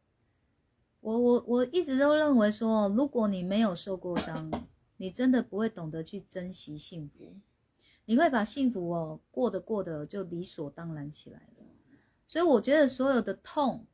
[0.98, 4.50] 我我我一直都认为说，如果你没有受过伤，
[4.96, 7.36] 你真的不会懂得去珍惜幸福。”
[8.06, 11.64] 你会把幸福哦过得过得就理所当然起来了，
[12.26, 13.86] 所以我觉得所有的痛，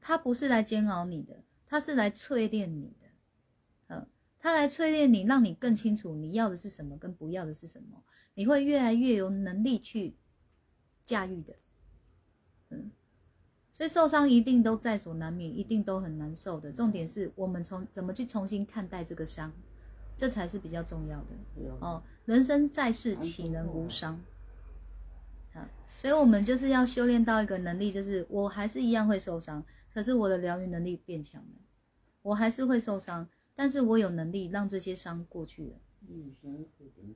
[0.00, 2.96] 它不是来煎熬你的，它是来淬炼你，
[4.42, 8.02] 它来淬炼你，让你更清楚你要的是什么跟不要的是什么，
[8.34, 10.16] 你会越来越有能力去
[11.04, 11.54] 驾驭的，
[12.70, 12.90] 嗯，
[13.70, 16.72] 所以受伤一定都在所难免，一定都很难受的。
[16.72, 19.52] 重点是我们从怎么去重新看待这个伤，
[20.16, 21.26] 这才是比较重要的。
[21.80, 24.20] 哦，人生在世，岂能无伤？
[25.54, 29.64] 啊，所以我们就是要修炼到一个能力，就是我还是一样会受伤，
[29.94, 31.60] 可是我的疗愈能力变强了，
[32.22, 35.76] 我还是会受伤，但是我有能力让这些伤过去了，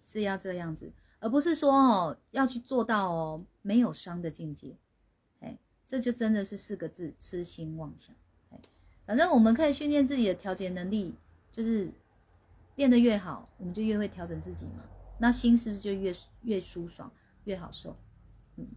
[0.05, 4.77] 是要这样子，而不是说哦要去做到哦没有伤的境界，
[5.41, 8.15] 哎，这就真的是四个字：痴心妄想。
[8.51, 8.61] 哎，
[9.07, 11.15] 反正我们可以训练自己的调节能力，
[11.51, 11.91] 就是
[12.77, 14.85] 练得越好，我们就越会调整自己嘛。
[15.19, 17.11] 那心是不是就越越舒爽，
[17.45, 17.97] 越好受？
[18.57, 18.69] 嗯，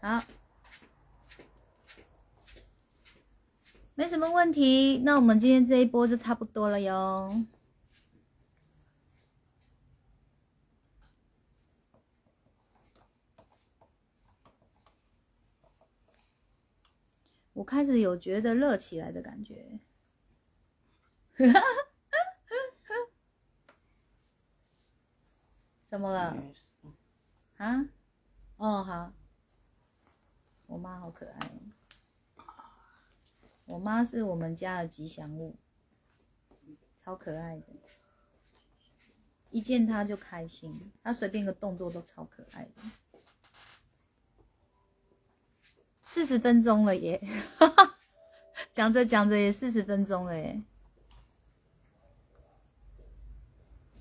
[0.00, 0.22] 好，
[3.98, 4.98] 没什么问题。
[5.04, 7.44] 那我们今天这一波就差不多了哟。
[17.54, 19.80] 我开始有觉得热起来的感觉。
[25.82, 26.36] 怎么了？
[27.56, 27.84] 啊？
[28.58, 29.12] 哦，好。
[30.66, 31.58] 我妈好可爱哦，
[33.68, 35.56] 我妈是我们家的吉祥物，
[36.96, 37.66] 超可爱的。
[39.50, 42.72] 一见她就开心，她随便个动作都超可爱的。
[46.04, 47.22] 四十分钟了耶，
[48.72, 50.62] 讲着讲着也四十分钟了耶。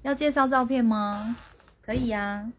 [0.04, 1.36] 要介绍照片吗？
[1.82, 2.52] 可以呀、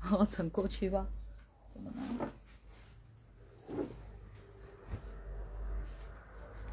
[0.18, 1.06] 我转过去吧。
[1.72, 2.32] 怎么了？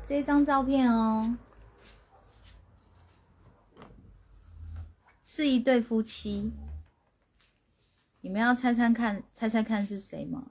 [0.10, 1.38] 这张照片哦，
[5.24, 6.52] 是一对夫妻。
[8.22, 10.48] 你们要猜猜看，猜猜看是谁吗？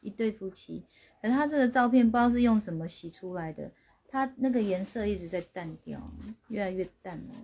[0.00, 0.84] 一对夫妻，
[1.22, 3.70] 可他这个照片不知道是用什么洗出来的，
[4.08, 6.10] 他那个颜色一直在淡掉，
[6.48, 7.34] 越来越淡了，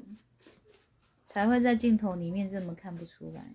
[1.24, 3.54] 才会在镜头里面这么看不出来。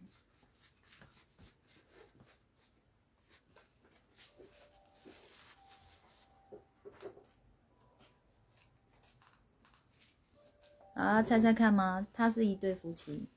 [10.94, 12.08] 啊，猜猜看吗？
[12.14, 13.28] 他是一对夫妻。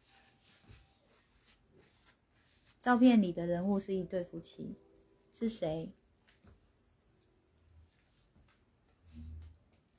[2.81, 4.77] 照片里的人物是一对夫妻，
[5.33, 5.93] 是谁？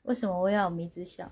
[0.04, 1.32] 为什么我要迷之笑？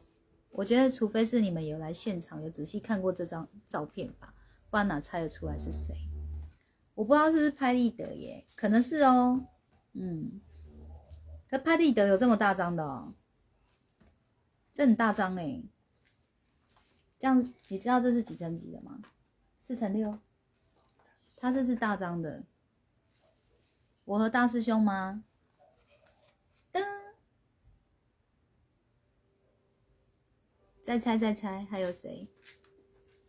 [0.49, 4.33] 我觉得，除非是你们有来现场，有仔细看过这张照片吧，
[4.71, 5.93] 不然哪猜得出来是谁？
[6.95, 9.45] 我不知道是不是拍立得耶，可能是哦。
[9.93, 10.41] 嗯，
[11.49, 13.13] 可拍立得有这么大张的哦，
[14.73, 15.61] 这很大张哎。
[17.23, 18.99] 这样你知道这是几乘几的吗？
[19.57, 20.19] 四乘六。
[21.37, 22.43] 他这是大张的，
[24.03, 25.23] 我和大师兄吗？
[26.73, 26.83] 噔，
[30.81, 32.27] 再猜再猜，还有谁？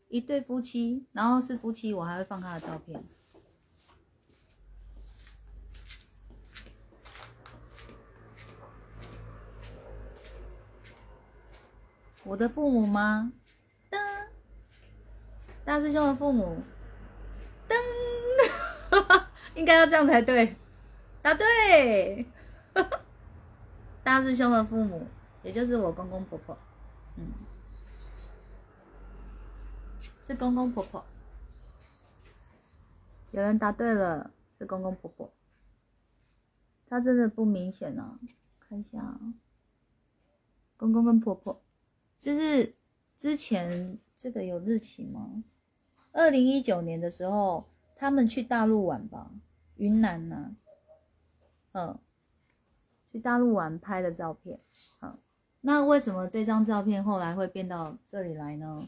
[0.09, 3.05] 一对夫妻，然后是夫妻，我还会放他的照片。
[12.25, 13.33] 我的父母吗？
[15.65, 16.63] 大师兄的父母。
[17.69, 17.75] 噔，
[19.55, 20.57] 应该要这样才对，
[21.23, 22.27] 答对。
[24.05, 25.07] 大师兄的父母，
[25.43, 26.59] 也就是我公公婆婆，
[27.17, 27.33] 嗯，
[30.27, 31.03] 是公公婆婆。
[33.31, 35.33] 有人答对了，是公公婆婆。
[36.87, 38.21] 他真的不明显啊，
[38.61, 39.19] 看一下啊，
[40.77, 41.63] 公公跟婆婆，
[42.21, 42.75] 就是
[43.17, 45.43] 之前这个有日期吗？
[46.15, 47.67] 二零一九年的时候。
[47.97, 49.31] 他们去大陆玩吧，
[49.77, 50.57] 云南呢、
[51.73, 51.97] 嗯，
[53.11, 54.59] 去大陆玩拍的照片，
[55.01, 55.17] 嗯，
[55.61, 58.87] 那为什么这张照片后来会变到这里来呢？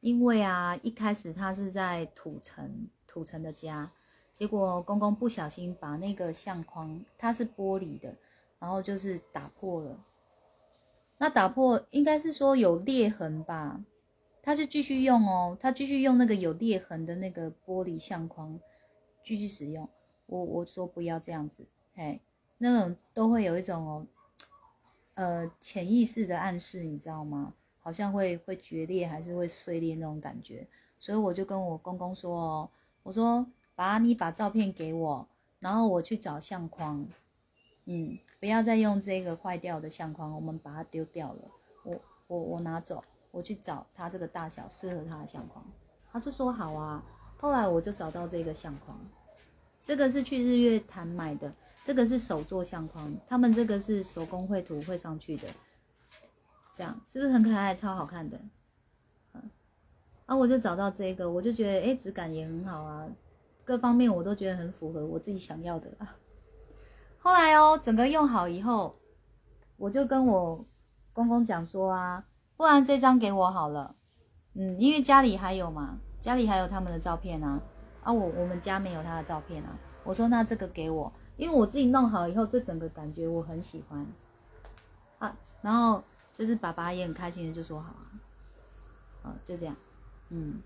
[0.00, 3.90] 因为啊，一开始他是在土城，土城的家，
[4.32, 8.12] 结果公公不小心把那个相框，它是玻璃的，
[8.58, 9.96] 然后就是打破了，
[11.16, 13.80] 那打破应该是说有裂痕吧。
[14.42, 18.58] 他就继续用哦，他继续用那个有裂痕的那个玻璃相框
[19.22, 19.88] 继续使用。
[20.26, 22.20] 我我说不要这样子，嘿，
[22.58, 24.06] 那种都会有一种哦，
[25.14, 27.54] 呃，潜意识的暗示，你知道吗？
[27.80, 30.66] 好像会会决裂还是会碎裂那种感觉。
[30.98, 32.70] 所以我就跟我公公说哦，
[33.02, 35.26] 我说把你把照片给我，
[35.58, 37.08] 然后我去找相框，
[37.86, 41.42] 嗯，不要再用这个坏掉的相框，我们把它丢掉了。
[41.84, 43.02] 我我我拿走。
[43.30, 45.64] 我去找他这个大小适合他的相框，
[46.10, 47.02] 他就说好啊。
[47.38, 48.98] 后来我就找到这个相框，
[49.82, 51.52] 这个是去日月潭买的，
[51.82, 55.48] 这个是手做相框，他们这个是手工绘图绘上去的，
[56.74, 58.38] 这样是不是很可爱，超好看的？
[60.26, 63.08] 啊，我就找到这个，我就觉得哎，质感也很好啊，
[63.64, 66.14] 各方面我都觉得很符合我自己想要的啦。
[67.18, 68.98] 后来哦，整个用好以后，
[69.76, 70.64] 我就跟我
[71.12, 72.24] 公公讲说啊，
[72.60, 73.96] 不然这张给我好了，
[74.52, 77.58] 嗯，因为家里还有嘛，家里还有他们的照片啊，
[78.02, 84.06] 啊，我我们家没有他的照片啊，我说那这个给我，因为我自己弄好以后，这整个感觉我很喜欢，
[85.20, 86.04] 啊，然后
[86.34, 88.12] 就是爸爸也很开心的就说好啊，
[89.22, 89.74] 啊，就这样，
[90.28, 90.60] 嗯，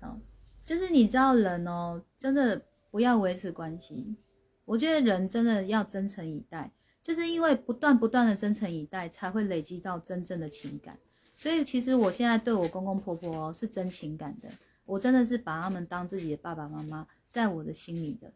[0.00, 0.16] 好，
[0.64, 2.62] 就是你知道人哦，真的。
[2.90, 4.16] 不要维持关系，
[4.64, 6.72] 我觉得人真的要真诚以待，
[7.02, 10.98] 就是因为不断不断的真诚以待，才会累积到真正的情感。
[11.36, 14.48] 所以其实我现在对我公公婆婆是真情感的，
[14.84, 18.32] 我真的是把他们当自己的爸爸妈妈，在我的心里的，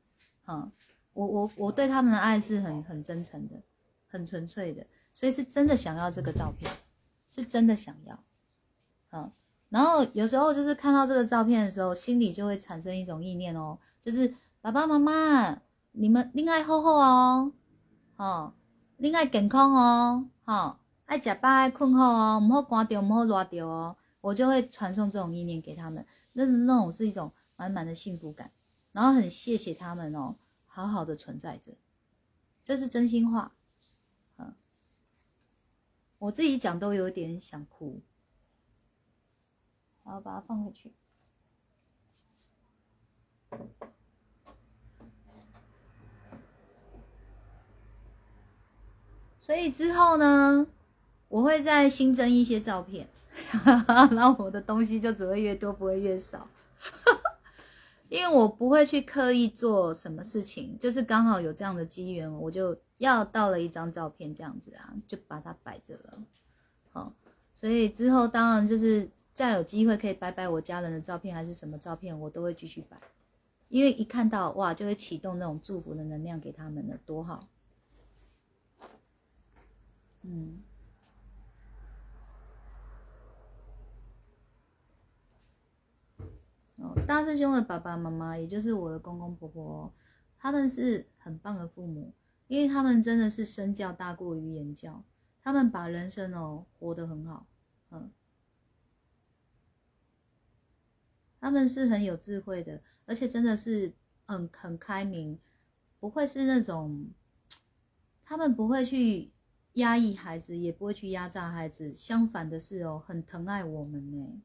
[0.47, 0.71] 嗯，
[1.13, 3.55] 我我我对他们的爱是很很真诚的，
[4.07, 6.71] 很纯粹的，所以是真的想要这个照片，
[7.31, 8.25] 是真的想要，
[9.13, 9.31] 嗯，
[9.69, 14.35] 然后有时候就是看到这个照片的时候，心里就会产生一种意念哦，就是。
[14.65, 15.61] 爸爸妈妈，
[15.93, 17.53] 你们恋爱好好哦，
[18.17, 18.53] 吼，
[18.97, 28.53] 另爱健康哦，吼，爱食饱爱困好哦，唔好寒着唔好热着哦，我就会传送这种意念给他们，那那种是一种满满的幸福感，
[28.93, 30.37] 然后很谢谢他们哦，
[30.67, 31.77] 好好的存在着，
[32.63, 33.55] 这是真心话，
[34.39, 34.55] 嗯，
[36.19, 38.03] 我自己讲都有点想哭，
[40.05, 40.95] 然后把它放回去。
[49.45, 50.67] 所以之后呢，
[51.29, 53.07] 我会再新增一些照片，
[53.85, 56.49] 然后我的东西就只会越多，不会越少。
[58.09, 66.23] 因为我不会去刻意做什么事情，就是刚好有这样的机缘，我就要到了一张照片这样子啊，就把它摆着了。
[66.91, 67.13] 好，
[67.55, 72.97] 所以之后当然就是再有机会可以摆摆我家人的照片，还是什么照片，我都会继续摆，
[73.69, 77.47] 因为一看到哇，就会启动那种祝福的能量给他们了，多好。
[80.27, 80.63] 嗯，
[86.77, 89.93] 哦，大师兄的爸爸妈妈，也就是我的公公婆婆，
[90.39, 92.15] 他们是很棒的父母，
[92.49, 95.05] 因为他们真的是身教大过于言教，
[95.43, 97.47] 他们把人生哦活得很好，
[97.91, 98.11] 嗯，
[101.39, 103.93] 他们是很有智慧的，而且真的是
[104.25, 105.39] 很很开明，
[106.01, 107.11] 不会是那种，
[108.25, 109.34] 他们不会去。
[109.75, 114.41] 压抑孩子也不会去压榨孩子，相反的是哦，很疼爱我们呢，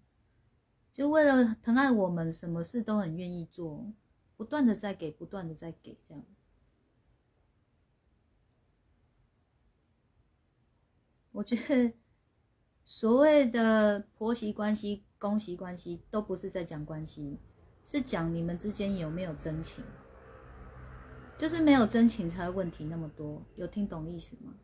[0.91, 3.93] 就为了疼爱我们，什么事都很愿意做，
[4.35, 6.23] 不断的在给，不断的在给，这样。
[11.31, 11.93] 我觉得
[12.83, 17.37] 所谓的婆媳关系、公媳关系，都不是在讲关系，
[17.85, 19.83] 是讲你们之间有没有真情，
[21.37, 24.55] 就是没有真情才会问题那么多，有听懂意思吗？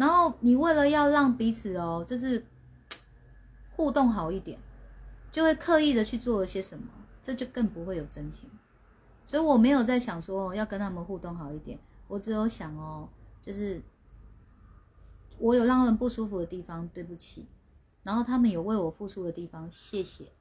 [0.00, 2.42] 然后你为了要让彼此哦，就是
[3.76, 4.58] 互动好一点，
[5.30, 6.86] 就会刻意的去做了些什么，
[7.20, 8.48] 这就更不会有真情。
[9.26, 11.78] 所以我没有在想说要跟他们互动好一点，
[12.08, 13.10] 我只有想哦，
[13.42, 13.82] 就是
[15.38, 17.46] 我有让他们不舒服的地方，对不起。
[18.02, 20.32] 然后他们有为我付出的地方，谢谢。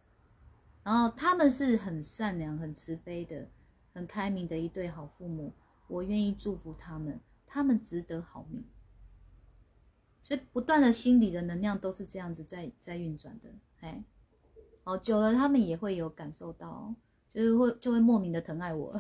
[0.84, 3.46] 然后他们是很善良、很慈悲的、
[3.94, 5.52] 很开明的一对好父母，
[5.90, 8.64] 我愿意祝福他们，他们值得好命。
[10.22, 13.50] 所以不断的心理的能量都是这样子在在运转的，
[13.80, 14.04] 哎，
[14.84, 16.94] 哦，久了他们也会有感受到，
[17.30, 19.00] 就是会就会莫名的疼爱我，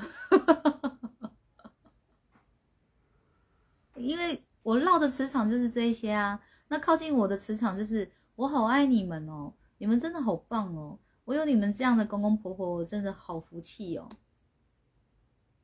[3.95, 14.09] 因为我绕的磁场就是这一些啊，那靠近我的磁场就是我好爱你们哦，你们真的好棒哦，我有你们这样的公公婆婆，我真的好福气哦，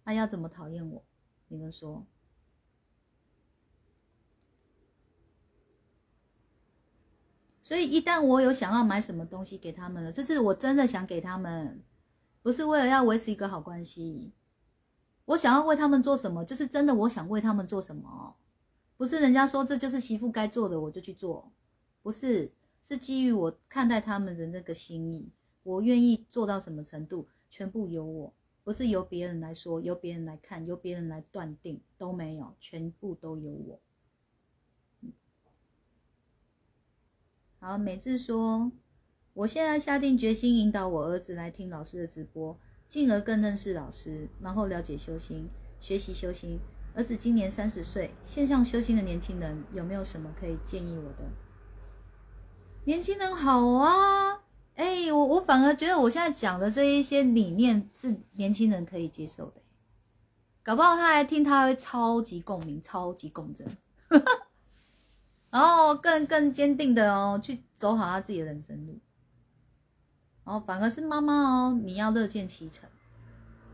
[0.04, 1.04] 那要怎么讨厌我？
[1.48, 2.06] 你们说？
[7.66, 11.82] 所以一旦我有想要买什么东西给他们了，这是我真的想给他们，
[12.44, 14.32] 不是为了要维持一个好关系。
[15.26, 18.36] 我想要为他们做什么，就是真的我想为他们做什么，
[18.98, 21.52] 不是人家说这就是媳妇该做的我就去做，
[22.04, 22.52] 不是，
[22.84, 25.32] 是基于我看待他们的那个心意，
[25.64, 28.32] 我愿意做到什么程度，全部由我，
[28.64, 33.80] 不是由别人来说，由别人来看，由别人来断定，都没有，全部都由我。
[37.68, 38.72] 好，美智说
[39.34, 42.56] ：“我现在下定决心引导我儿子来听老师的直播，
[42.88, 45.50] 进而更认识老师，然后了解修心，
[45.80, 46.60] 学习修心。
[46.94, 51.28] 儿子今年三十岁，线上修心的年轻人有没有什么可以建议我的？
[52.84, 54.44] 年轻人好啊，
[54.76, 59.64] 哎、我我反而觉得我现在讲的这一些理念是年轻人可以接受的，
[60.62, 63.68] 搞不好他来听，他会超级共鸣，超级共振，
[65.56, 69.00] 然后更更坚定的哦，去走好他自己的人生路。
[70.44, 72.90] 然后反而是妈妈哦，你要乐见其成。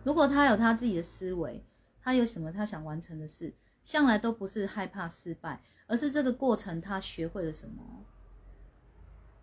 [0.04, 1.66] 如果他有他自己的思维，
[2.00, 3.52] 他有什么他想完成的事，
[3.84, 7.84] 向来都不是害怕失败，而是这个过程他学会了什么。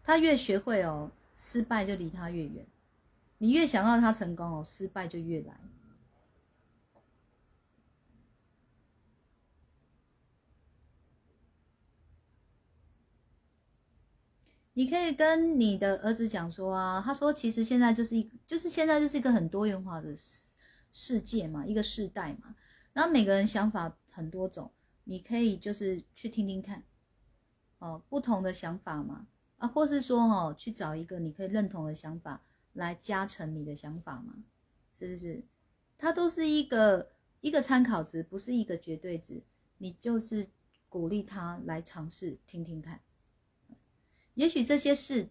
[0.04, 2.64] 他越学会哦，失败就离他越远。
[3.38, 5.58] 你越想要他成功哦，失败就越来。
[14.74, 20.52] 你可以跟你的儿子讲说啊，他说其实现在就是一，就是现在就是一个很多元化的世
[20.92, 22.54] 世界嘛，一个世代嘛，
[22.92, 24.70] 然后每个人想法很多种，
[25.04, 26.84] 你可以就是去听听看，
[27.78, 32.42] 哦，不同的想法嘛，啊，或是说哦，去找一个你可以认同的想法
[32.74, 34.34] 来加成你的想法嘛，
[34.96, 35.42] 是不是？
[35.98, 37.10] 它都是一个
[37.40, 39.42] 一个参考值，不是一个绝对值，
[39.78, 40.46] 你就是
[40.88, 43.00] 鼓励他来尝试听听看。
[44.38, 45.28] 也许这些事，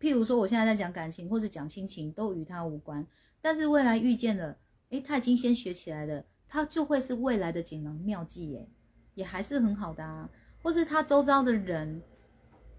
[0.00, 3.06] 譬如说我现在在讲感情或者讲亲情，都与他无关。
[3.42, 4.56] 但是未来遇见了，
[4.88, 8.66] 诶，他已经先学起来了，他就会是未来的锦囊妙计耶，
[9.12, 10.30] 也还是很好的啊。
[10.62, 12.00] 或是他周遭的人，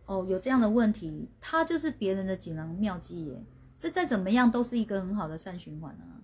[0.07, 3.45] 哦，有这样的问题，他就是别人的锦囊妙计耶。
[3.78, 6.17] 这再怎么样都是一个很好的善循环啊。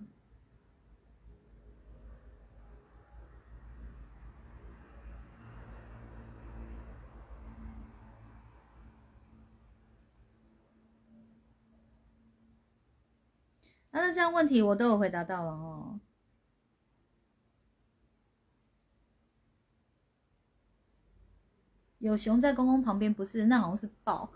[13.96, 16.00] 那这样问题我都有回答到了哦。
[21.98, 23.44] 有熊在公公旁边，不是？
[23.44, 24.30] 那好像是豹。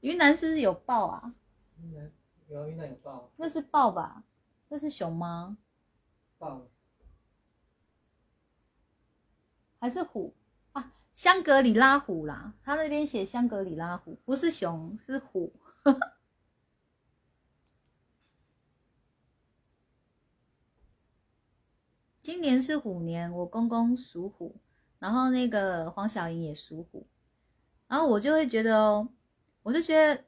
[0.00, 1.34] 云南是不是有豹啊？
[1.78, 2.10] 云南
[2.48, 4.24] 有啊，云南有豹，那是豹吧？
[4.68, 5.58] 那是熊吗？
[6.38, 6.66] 豹
[9.78, 10.34] 还是虎
[10.72, 10.94] 啊？
[11.12, 15.52] 香格里拉虎啦，他那边写香格里拉虎，不是熊，是虎。
[22.26, 24.56] 今年是虎年，我公公属虎，
[24.98, 27.06] 然后那个黄小莹也属虎，
[27.86, 29.08] 然后我就会觉得哦，
[29.62, 30.24] 我就觉得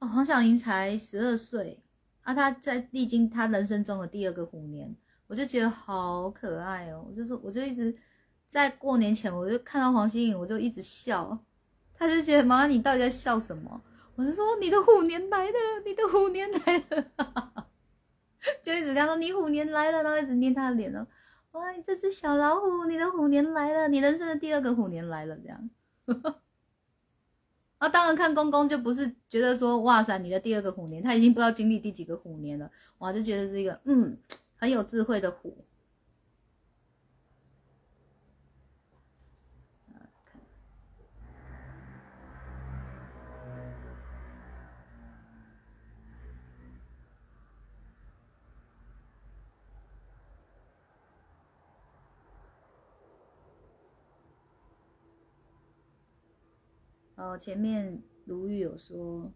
[0.00, 1.80] 哦，黄小莹才十二岁
[2.22, 4.92] 啊，她在历经她人生中的第二个虎年，
[5.28, 7.96] 我就觉得好可爱哦，我就说，我就一直
[8.48, 11.38] 在过年前，我就看到黄心颖，我就一直笑，
[11.94, 13.80] 他就觉得妈妈你到底在笑什么？
[14.16, 15.52] 我就说你的虎年来了，
[15.86, 17.68] 你的虎年来了，
[18.64, 21.06] 就一直跟他说你虎年来了，然后一直捏他的脸哦。
[21.52, 25.70] 哇，你这只小老虎，你的虎年来了，你人生的第二个虎年来了，这样。
[27.78, 34.16] 啊，当然看公公就不是觉得说哇塞，你的第二个虎年，他已经不知道经历第几个虎年了，哇，就觉得是一个嗯
[34.56, 35.64] 很有智慧的虎。
[57.20, 59.30] 哦，前面卢玉有说，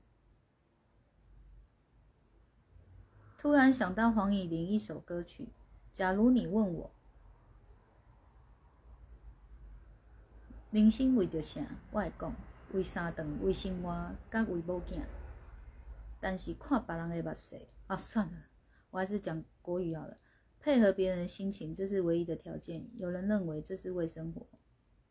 [3.37, 5.51] 突然想到黄以玲一首歌曲。
[5.93, 6.91] 假如你问我，
[10.70, 11.61] 人生为着啥？
[11.91, 12.35] 我会讲，
[12.72, 15.03] 为三顿，为生活，甲为某囝。
[16.18, 18.47] 但是看别人的目色啊，算了，
[18.93, 20.16] 我还是讲国语好了。
[20.59, 22.89] 配合别人的心情，这是唯一的条件。
[22.97, 24.47] 有人认为这是为生活，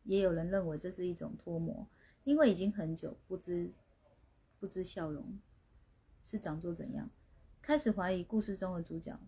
[0.06, 1.88] 也有人认为这是一种脱模。
[2.24, 3.74] 因为已经很久不知
[4.60, 5.40] 不知笑容
[6.24, 7.10] 是长作怎样，
[7.62, 9.20] 开始怀疑故事中的主角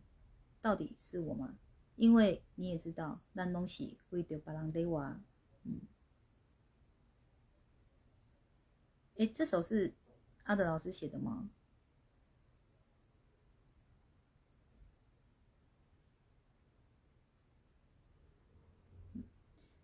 [0.62, 1.58] 到底是我吗？
[1.98, 5.20] 因为你也知道，咱拢是为着别人在活，
[5.64, 5.82] 嗯。
[9.16, 9.94] 诶，这首是
[10.44, 11.50] 阿德老师写的吗？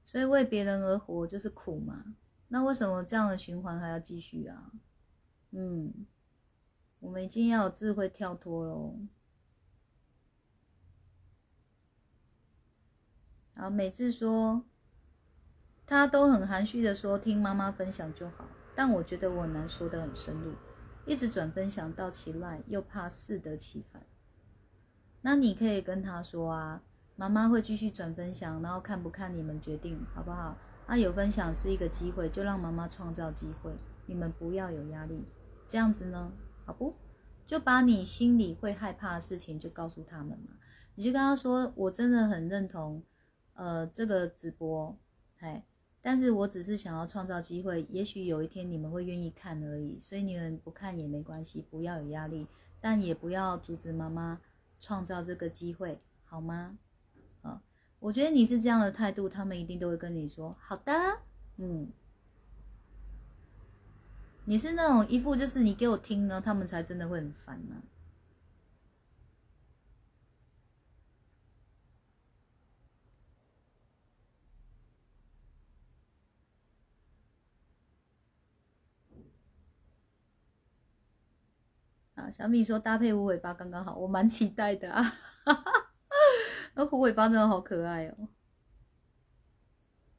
[0.04, 2.18] 所以为别人而活就是苦嘛。
[2.54, 4.74] 那为什么这样的循环还要继续啊？
[5.52, 6.06] 嗯，
[7.00, 9.00] 我们已经要有智慧跳脱喽。
[13.54, 14.66] 然后美智说，
[15.86, 18.46] 他都很含蓄的说听妈妈分享就好，
[18.76, 20.54] 但我觉得我很难说的很深入，
[21.06, 24.06] 一直转分享到其赖，又怕适得其反。
[25.22, 26.84] 那你可以跟他说啊，
[27.16, 30.58] 妈妈会继续转分享，然后看不看你们决定，好不好？
[30.88, 33.72] 那有分享是一个机会，就让妈妈创造机会，
[34.06, 35.24] 你们不要有压力，
[35.68, 36.32] 这样子呢，
[36.66, 36.94] 好不？
[37.46, 40.52] 就把你心里会害怕的事情就告诉他们嘛，
[40.96, 43.04] 你就跟他说，我真的很认同，
[43.56, 44.98] 呃，这个直播，
[45.40, 45.66] 哎，
[46.02, 52.48] 但是我只是想要创造机会，也许有一天你们会愿意看而已，所以你们不看也没关系，不要有压力，
[52.80, 54.40] 但也不要阻止妈妈
[54.80, 56.78] 创造这个机会，好吗？
[58.02, 60.92] 我觉得你是这样的态度，他们一定都会跟你说好的，
[61.58, 61.88] 嗯。
[64.46, 67.76] 你是那种一副就是你给我听呢，他们才真的会很烦呢、
[82.16, 85.14] 啊，小米说搭配无尾巴刚刚好，我蛮期待的啊，
[86.74, 88.28] 那虎尾巴真的好可爱哦。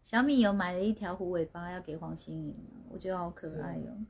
[0.02, 2.56] 小米有买了一条虎尾巴要给黄心颖，
[2.90, 4.04] 我觉得好可爱哦。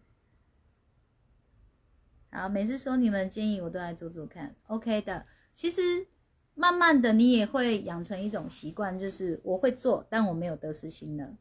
[2.30, 5.26] 好，每次说你们建议我都来做做看，OK 的。
[5.53, 6.07] 其实
[6.55, 11.36] 慢慢的你也会养成一种习惯，就是我会做，但我没有得失心了。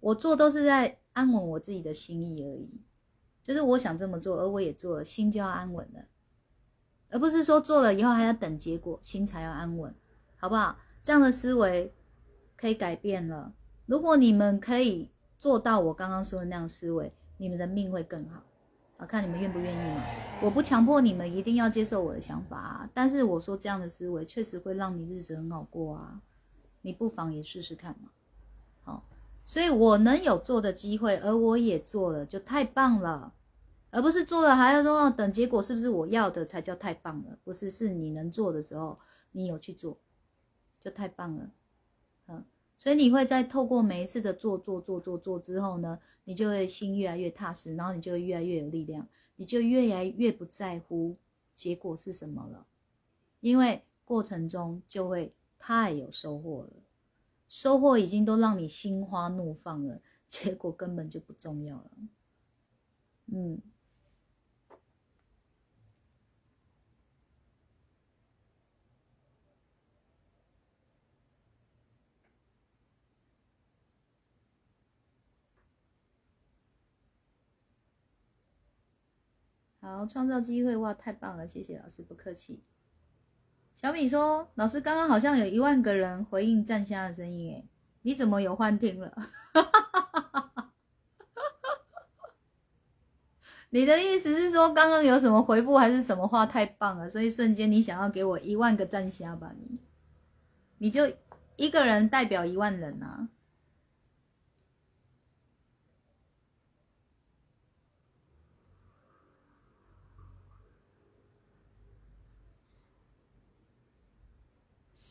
[0.00, 2.80] 我做都是在安稳我自己的心意而已，
[3.42, 6.06] 就是我想这么做，而我也做了，心就要安稳了，
[7.10, 9.94] 而不是说做了以后还要等结果，心才要安稳，
[10.36, 10.76] 好不好？
[11.02, 11.92] 这样的思维
[12.56, 13.52] 可以改变了。
[13.86, 18.42] 如果你们可以做到我刚刚说的那样思维，你们的命会更好。
[18.98, 20.04] 啊，看你们愿不愿意嘛。
[20.42, 26.20] 我不强迫你们一定要接受我的想法啊，但是我说这样的思维确实会让你日子很好过啊，
[26.82, 28.10] 你不妨也试试看嘛。
[28.82, 29.02] 好，
[29.42, 33.32] 所以我能有做的机会，而我也做了，就太棒了，
[33.90, 37.36] 而不是做了还要说等结果是不是我要的才叫太棒了？
[37.42, 38.98] 不是，是你能做的时候，
[39.32, 39.98] 你有去做，
[40.80, 41.50] 就太棒了。
[42.28, 42.44] 嗯，
[42.78, 45.98] 所以你会在透过每一次的做做做做做之后呢？
[46.24, 51.16] 你就会心越来越踏实，然后你就会越来越有力量，你就越来越不在乎
[51.52, 52.66] 结果是什么了，
[53.40, 56.70] 因为过程中就会太有收获了，
[57.48, 61.90] 收获已经都让你心花怒放了，结果根本就不重要了，
[63.26, 63.60] 嗯。
[79.90, 82.62] 好，创造机会哇，太棒了，谢谢老师，不客气。
[83.74, 87.64] 小米说：“老师刚刚好像有一万个人回应站虾的声音，哎，
[88.02, 89.12] 你怎么有幻听了？
[93.70, 99.52] 你的意思是说刚刚有什么回复还是什么话太棒了，所以瞬间你想要给我一万个站虾吧？
[99.58, 99.80] 你，
[100.78, 101.10] 你就
[101.56, 103.28] 一个人代表一万人啊？”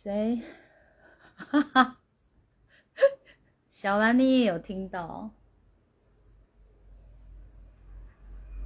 [0.01, 0.41] 谁？
[1.35, 1.97] 哈哈，
[3.69, 5.29] 小兰，你也有听到？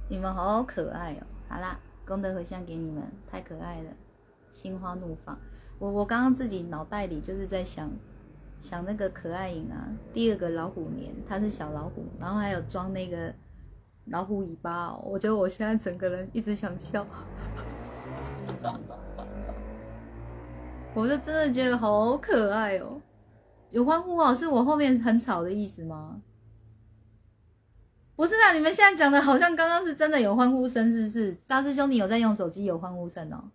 [0.08, 1.26] 你们好可爱哦！
[1.48, 3.90] 好啦，功德回向给你们，太可爱了，
[4.52, 5.36] 心花怒放。
[5.80, 7.90] 我我刚刚自己脑袋里就是在想，
[8.60, 13.34] 想那个可爱影啊，第二个老虎年，它是小老虎，然后还有装那个
[14.04, 15.02] 老虎尾巴哦。
[15.04, 17.04] 我觉得我现在整个人一直想笑。
[20.94, 23.02] 我就真的觉得好可爱哦！
[23.70, 26.22] 有欢呼哦，是我后面很吵的意思吗？
[28.14, 31.32] 不是啊，你们现在讲的好像刚刚是真的有欢呼声，是不是？
[31.48, 33.50] 大师兄，你有在用手机有欢呼声哦。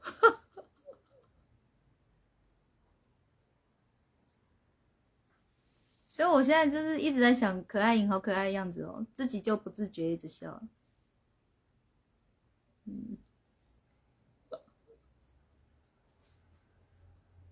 [6.06, 10.62] 所以我现在就是一直在想可爱影好可爱的样子哦，自己就不自觉一直笑。
[12.84, 13.18] 嗯。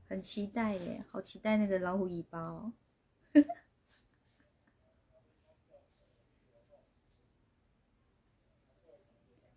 [0.09, 2.73] 很期待耶，好期待那个老虎尾巴哦！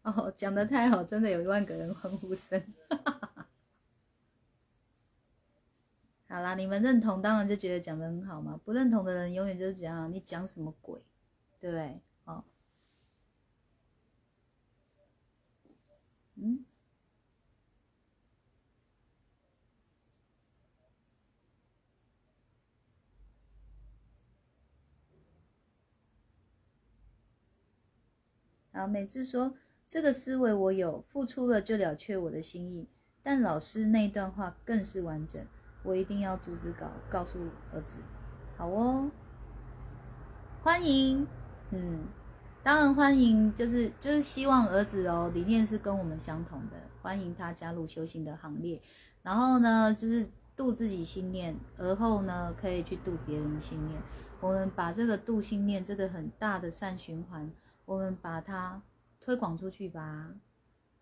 [0.04, 2.62] 哦，讲的太好，真的有一万个人欢呼声。
[6.28, 11.02] 好啦，你们认同当然就觉得讲的很好嘛，不认同的人永远就是讲你讲什么鬼，
[11.60, 12.02] 对不对？
[12.26, 12.44] 哦，
[16.36, 16.66] 嗯。
[28.72, 29.54] 然后每次说
[29.88, 32.88] 这个思维我有，付出了就了却我的心意。
[33.24, 35.46] 但老师那段话更是完整，
[35.84, 37.38] 我一定要逐字稿告诉
[37.74, 38.00] 儿子。
[38.58, 39.12] 好哦，
[40.64, 41.28] 欢迎，
[41.72, 42.06] 嗯，
[42.64, 48.82] 当然欢迎，就是就是希望儿子哦，理念是跟我们相同的，欢迎他加入修行的行列。
[49.22, 54.02] 然后呢，就是度自己心念，而后呢可以去度别人心念。
[54.40, 57.52] 我们把这个度心念这个很大的善循环，
[57.92, 58.82] 我们把它
[59.20, 60.34] 推广出去吧，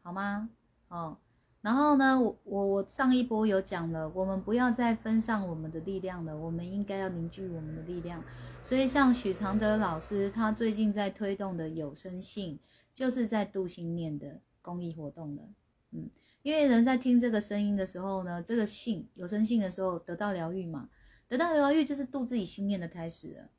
[0.02, 0.50] 好吗？
[0.88, 1.18] 哦。
[1.62, 8.24] 然后呢，我我我上一波有讲了，我们不要再分散我们的力量了，我们应该要凝聚我们的力量。
[8.64, 12.58] 所以像许常德老师，他最近在推动的有声性，
[12.94, 15.44] 就是在度心念的公益活动了。
[15.92, 16.10] 嗯，
[16.42, 20.90] 因为人在听这个声音的时候呢，这个性有声性的时候得到疗愈嘛，
[21.28, 23.50] 得到疗愈就是度自己心念的开始。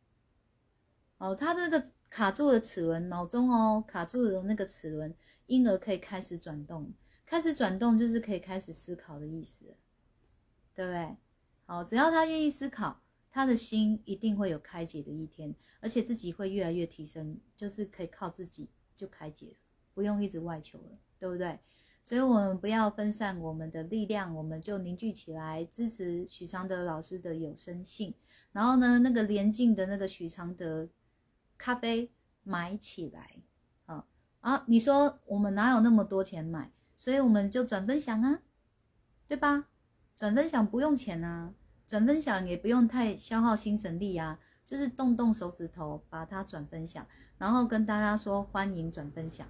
[1.18, 5.14] 哦，他这个卡住了齿轮，脑中哦卡住了那个齿轮，
[5.46, 6.92] 因而可以开始转动。
[7.24, 9.64] 开始转动就是可以开始思考的意思，
[10.74, 11.16] 对不对？
[11.64, 13.00] 好，只要他愿意思考，
[13.30, 19.54] 他的心一定会有开解的一天，而且自己会越来越提升，就是可以靠自己就开解，
[19.94, 21.56] 不用一直外求了，对不对？
[22.02, 28.12] 所以，我们不要分散我们的力量，我们就凝聚起来，支持许常德老师的有声性。
[28.52, 30.88] 然后呢，那个连进的那个许常德
[31.60, 32.10] 咖啡
[32.42, 33.36] 买起来，
[33.84, 34.06] 啊
[34.40, 34.64] 啊！
[34.66, 36.72] 你说我们哪有那么多钱买？
[36.96, 38.40] 所以我们就转分享啊，
[39.28, 39.66] 对吧？
[40.16, 41.52] 转分享不用钱啊，
[41.86, 47.06] 转分享也不用太消耗心神力啊，就是动动手指头把它转分享，
[47.36, 49.46] 然后跟大家说欢迎转分享，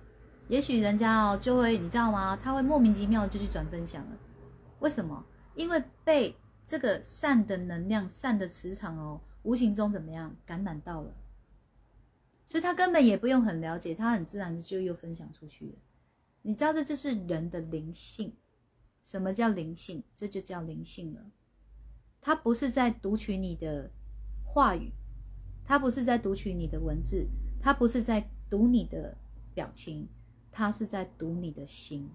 [0.48, 2.36] 也许人家哦就会你知道吗？
[2.36, 4.18] 他会莫名其妙就去转分享了，
[4.80, 5.24] 为什么？
[5.54, 6.36] 因为被
[6.66, 11.12] 这个善的能量、善的磁场哦，无形中怎么样感染到了，
[12.50, 15.74] 所以他根本也不用很了解，他很自然的就又分享出去了。
[16.42, 18.34] 你知道这就是人的灵性，
[19.04, 20.02] 什么叫灵性？
[20.16, 21.30] 这就叫灵性了。
[22.20, 23.88] 他不是在读取你的
[24.44, 24.90] 话语，
[25.64, 27.24] 他不是在读取你的文字，
[27.60, 29.16] 他不是在读你的
[29.54, 30.08] 表情，
[30.50, 32.10] 他是在读你的心。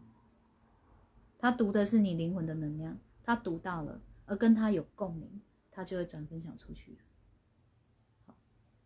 [1.40, 5.40] 他读的是你灵魂的能量，他读到了，而跟他有共鸣，
[5.72, 6.98] 他就会转分享出去。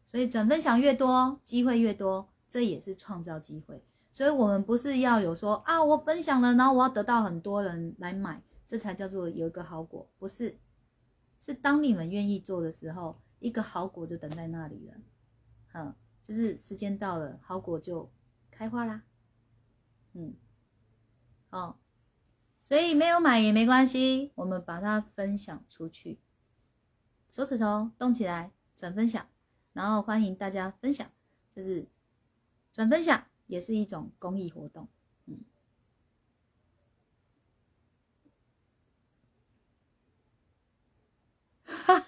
[0.09, 3.85] 所以转分享越多，机会越多，这也是创造机会。
[4.11, 10.09] 所以，我们不是要有说啊，我分享了，然后我要得到很多人来买，这才叫做有一个好果。
[10.17, 10.57] 不是，
[11.39, 14.97] 是当你们愿意做的时候，一个好果就等在那里了。
[15.73, 15.93] 嗯，
[16.23, 18.11] 就是时间到了，好果就
[18.49, 19.03] 开花啦。
[20.13, 20.33] 嗯，
[21.51, 21.79] 好，
[22.63, 26.19] 所以没有买也没关系，我们把它分享出去，
[27.29, 29.27] 手指头动起来，转分享，
[29.73, 31.09] 然后欢迎大家分享，
[31.49, 31.87] 就是
[32.71, 33.23] 转分享。
[33.47, 34.87] 也是一种公益活动，
[35.25, 35.39] 嗯，
[41.63, 42.05] 哈，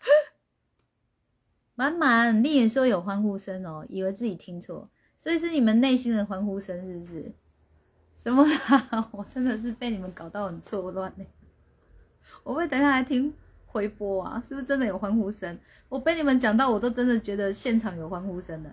[1.76, 4.88] 满满，你也说有欢呼声哦，以为自己听错，
[5.18, 7.34] 所以是你们内心的欢呼声，是不是？
[8.14, 8.42] 什么？
[9.12, 11.26] 我真的是被你们搞到很错乱呢。
[12.44, 13.34] 我会等下来听
[13.72, 15.58] 回播啊，是不是真的有欢呼声？
[15.88, 18.70] 我被你们讲到，我都真的觉得现场有欢呼声了。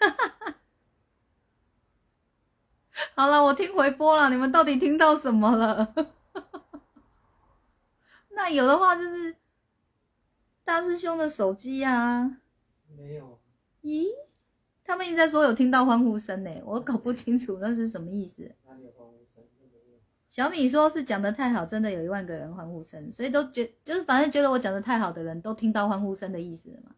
[3.14, 5.94] 好了，我听回播了，你们到底听到什么了？
[8.30, 9.36] 那有的话就是
[10.70, 12.42] 大师兄的手机呀。
[12.96, 13.40] 没有。
[13.82, 14.06] 咦？
[14.84, 18.42] 他们一直在说有听到欢呼声呢，我搞不清楚那是什么意思。
[18.64, 19.42] 哪里有欢呼声？
[20.28, 26.94] 小米说是讲的太好，真的有一万个人欢呼声，所以都觉就是反正觉得我讲的太好的人都听到欢呼声的意思了嘛。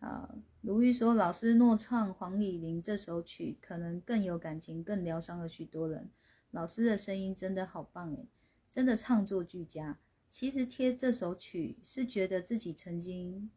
[0.00, 6.10] 好，如玉说：“老师诺唱黄以玲这首曲，可能更有感情，更疗伤了许多人。
[6.52, 8.28] 老师的声音真的好棒诶，
[8.70, 9.98] 真的唱作俱佳。
[10.30, 13.50] 其实贴这首曲，是觉得自己曾经，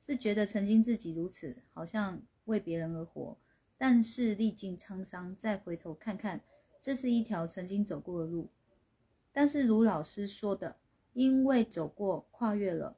[0.00, 3.36] 是觉得曾经自己如此，好像为别人而活。
[3.76, 6.40] 但是历尽沧桑，再回头看看，
[6.80, 8.48] 这是一条曾经走过的路。
[9.32, 10.78] 但是如老师说的，
[11.12, 12.96] 因为走过，跨越了。”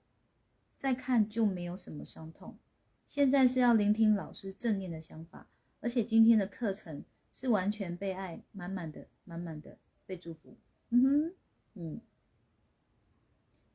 [0.75, 2.59] 再看就没有什么伤痛。
[3.07, 5.51] 现在是要聆听老师正念的想法，
[5.81, 9.77] 而且今天的课程是完全被爱满满的、满满的
[10.07, 10.57] 被祝福。
[10.91, 11.35] 嗯哼，
[11.75, 12.01] 嗯，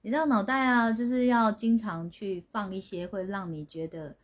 [0.02, 4.16] 你知道脑袋啊，就是要经常去放一些会让你觉得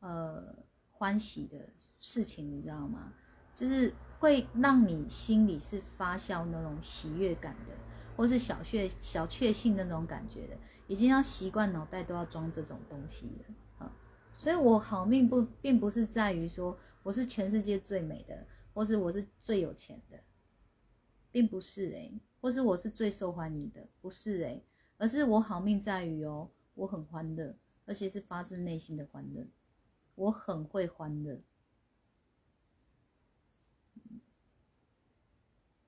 [0.00, 0.56] 呃
[0.90, 1.68] 欢喜的
[2.00, 3.12] 事情，你知道吗？
[3.54, 7.72] 就是会让你心里是发酵那种喜悦感的，
[8.16, 10.56] 或是小确小确幸那种感觉的，
[10.88, 13.92] 已经要习惯脑袋都要装这种东西了啊。
[14.36, 18.46] 所以我好命不并不是在于说我是全世界最美的，
[18.76, 20.18] 或是我是最有钱的，
[21.30, 22.12] 并不是诶、
[22.42, 24.62] 或是我是最受欢迎的，不是诶、
[24.98, 27.56] 而是我好命在于哦，我很欢乐，
[27.86, 29.46] 而且是发自内心的欢乐，
[30.14, 31.40] 我很会欢乐。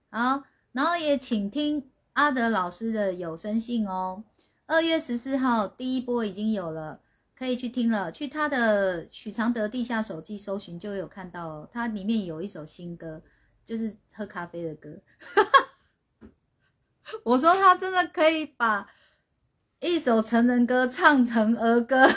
[0.08, 4.24] 好，然后也请听阿德老师的有声信哦。
[4.64, 7.02] 二月十四号第一波已经有了，
[7.38, 8.10] 可以去听了。
[8.10, 13.22] 去他的许常德地下手机搜寻就有看到哦，它里面有一首新歌，
[13.64, 15.00] 就是喝咖啡的歌。
[17.22, 18.88] 我说他真的可以把
[19.78, 22.08] 一首成人歌唱成儿歌。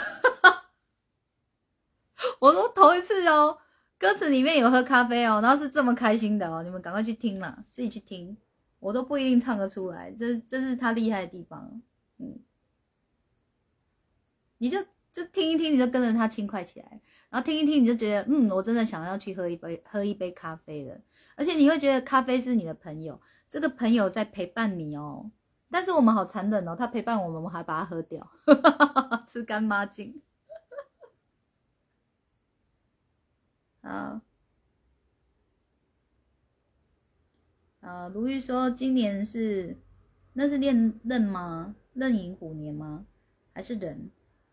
[2.40, 3.56] 我说头一次哦，
[3.96, 8.36] 歌词里面有喝咖啡哦，然后是这么开心的哦，你们赶快去听了，自己去听，
[8.80, 11.80] 我都不一定唱得出来，这这是他厉害的地方，
[12.18, 12.40] 嗯，
[14.58, 20.98] 你就就听一听，你就跟着他轻快起来，然后听一听，你就觉得，嗯，我真的想要去喝一杯喝一杯咖啡了，
[21.36, 25.30] 而且你会觉得咖啡是你的朋友，这个朋友在陪伴你哦，
[25.70, 28.26] 但是我们好残忍哦，他陪伴我们，我们还把它喝掉，
[29.28, 30.22] 吃干抹净。
[33.82, 34.20] 好，
[37.80, 39.76] 啊，如玉说今年是
[40.32, 41.74] 那是练壬吗？
[41.92, 43.04] 壬寅虎年吗？
[43.52, 44.10] 还是人？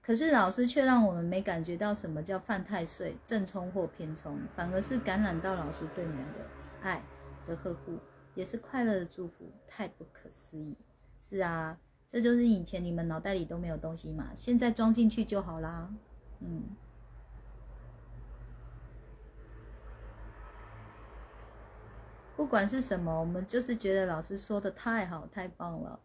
[0.10, 6.39] 可是老师却让我们没感觉到什么叫犯太岁、正冲或偏冲，反而是感染到老师对你们的
[6.82, 7.03] 爱
[7.45, 7.99] 的呵护，
[8.34, 10.76] 也是快乐的祝福，太不可思议。
[11.22, 15.88] 是啊，这就是以前你们脑袋里都没有东西嘛，现在装进去就好啦。
[16.39, 16.64] 嗯。
[22.36, 25.99] 不管是什么，我们就是觉得老师说的太好太棒了。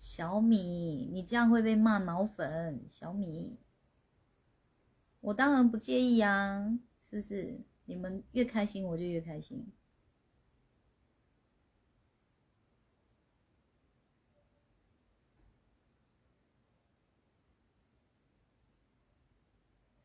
[0.00, 2.86] 小米，你这样会被骂脑粉。
[2.88, 3.60] 小米，
[5.20, 6.78] 我当然不介意啊，
[7.10, 7.60] 是不是？
[7.84, 9.70] 你们越开心，我就越开心。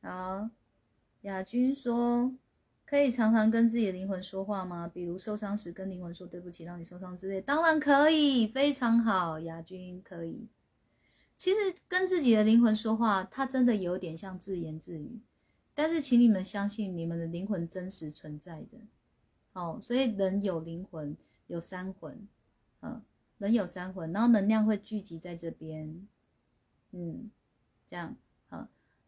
[0.01, 0.49] 好，
[1.21, 2.35] 亚军说。
[2.85, 4.87] 可以常常跟自己的灵魂说话吗？
[4.87, 7.41] 比如受伤时跟灵魂说对不起，让你受伤之类。
[7.41, 10.47] 当然可以，非常好，亚军可以。
[11.35, 15.19] 其实跟自己的灵魂说话，它真的有点像自言自语。
[15.73, 18.77] 但是请你们相信，你们的灵魂真实存在的。
[19.53, 21.17] 哦，所以人有灵魂，
[21.47, 22.27] 有三魂，
[22.81, 23.01] 嗯，
[23.39, 26.07] 人有三魂，然后能量会聚集在这边，
[26.91, 27.29] 嗯，
[27.87, 28.15] 这样。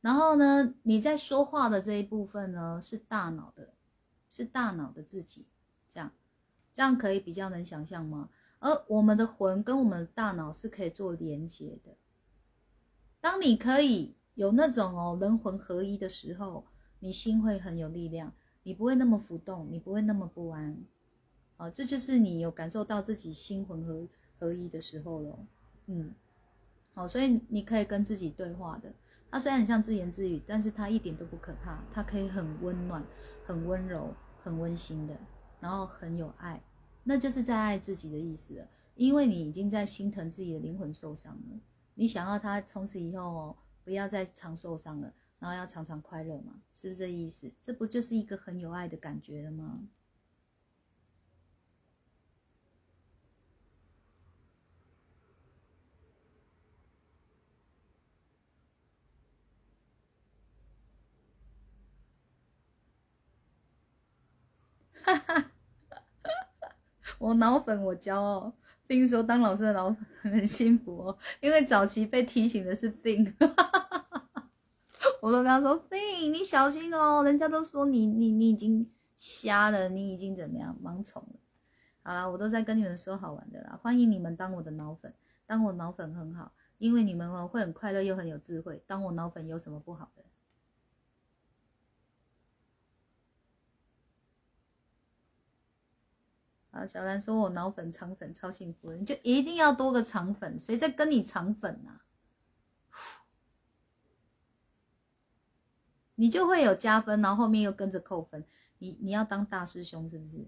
[0.07, 3.73] 然后呢，你在说话的这一部分呢，是大脑的，
[4.29, 5.45] 是大脑的自己，
[5.89, 6.09] 这样，
[6.73, 8.29] 这样可以比较能想象吗？
[8.59, 11.93] 而我们的魂跟我们的大脑是可以做连接的。
[13.19, 16.63] 当你可以有那种哦人魂合一的时候，
[16.99, 18.31] 你心会很有力量，
[18.63, 20.77] 你不会那么浮动，你不会那么不安，
[21.57, 24.07] 啊，这就是你有感受到自己心魂合
[24.39, 25.37] 合一的时候咯。
[25.87, 26.13] 嗯，
[26.93, 28.93] 好，所以你可以跟自己对话的。
[29.29, 33.03] 它虽然很像自言自语，但是它一点都不可怕，它可以很温暖、
[33.45, 35.17] 很温柔、很温馨的，
[35.59, 36.61] 然后很有爱，
[37.03, 38.67] 那就是在爱自己的意思了。
[38.95, 41.59] 因为你已经在心疼自己的灵魂受伤了，
[41.93, 47.51] 你想要他从此以后哦不要再常受伤了，然后要常常快乐嘛，是不是这意思？
[47.61, 49.87] 这不就是一个很有爱的感觉了吗？
[67.27, 68.53] 我脑粉，我骄傲。
[68.87, 73.35] 并说当老师的脑粉很幸福哦，因为早期被提醒的是病，
[75.21, 81.35] 我都跟他说：“病，你小心哦，人家都说你你你已经瞎了，你已经怎么样盲从了。”
[82.01, 85.13] 好啦，我都在跟你们说好玩的啦，欢迎你们当我的脑粉，
[85.45, 90.23] 当我脑粉很好，因为你们哦会很快乐又很有智慧，当我脑粉有什么不好的？
[96.77, 102.05] 啊，小兰说：“我脑粉、肠粉超幸福的，你就一定要多个肠粉，谁在跟你肠粉啊？
[106.13, 108.45] 你就会有加分，然后后面又跟着扣分。
[108.77, 110.45] 你你要当大师兄是不是？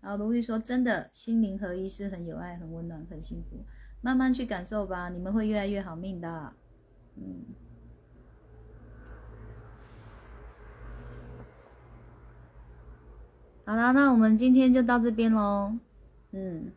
[0.00, 3.64] 然后，卢玉说真的，心灵合一是很有爱、很温暖、很幸福。
[4.02, 6.52] 慢慢去感受吧，你们会越来越好命的。
[7.16, 7.67] 嗯。
[13.68, 15.76] 好啦，那我们今天就到这边喽。
[16.30, 16.72] 嗯，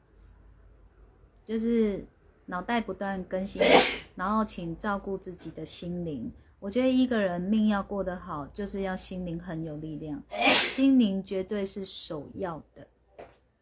[1.45, 2.05] 就是
[2.47, 3.61] 脑袋不断更新，
[4.13, 6.29] 然后请照顾自己的心灵。
[6.59, 12.85] 我觉得一个人命要过得好，就是要心灵很有力量， 心灵绝对是首要的。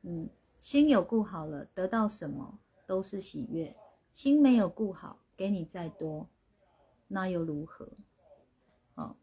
[0.01, 0.27] 嗯，
[0.59, 2.57] 心有顾好了，得到什么
[2.87, 3.75] 都是喜悦；
[4.11, 6.27] 心没有顾好，给你再多，
[7.07, 7.87] 那又如何？
[8.95, 9.15] 好，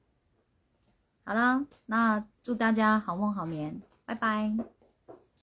[1.25, 3.83] 好啦，那祝大家好梦好眠。
[4.07, 4.76] 拜拜。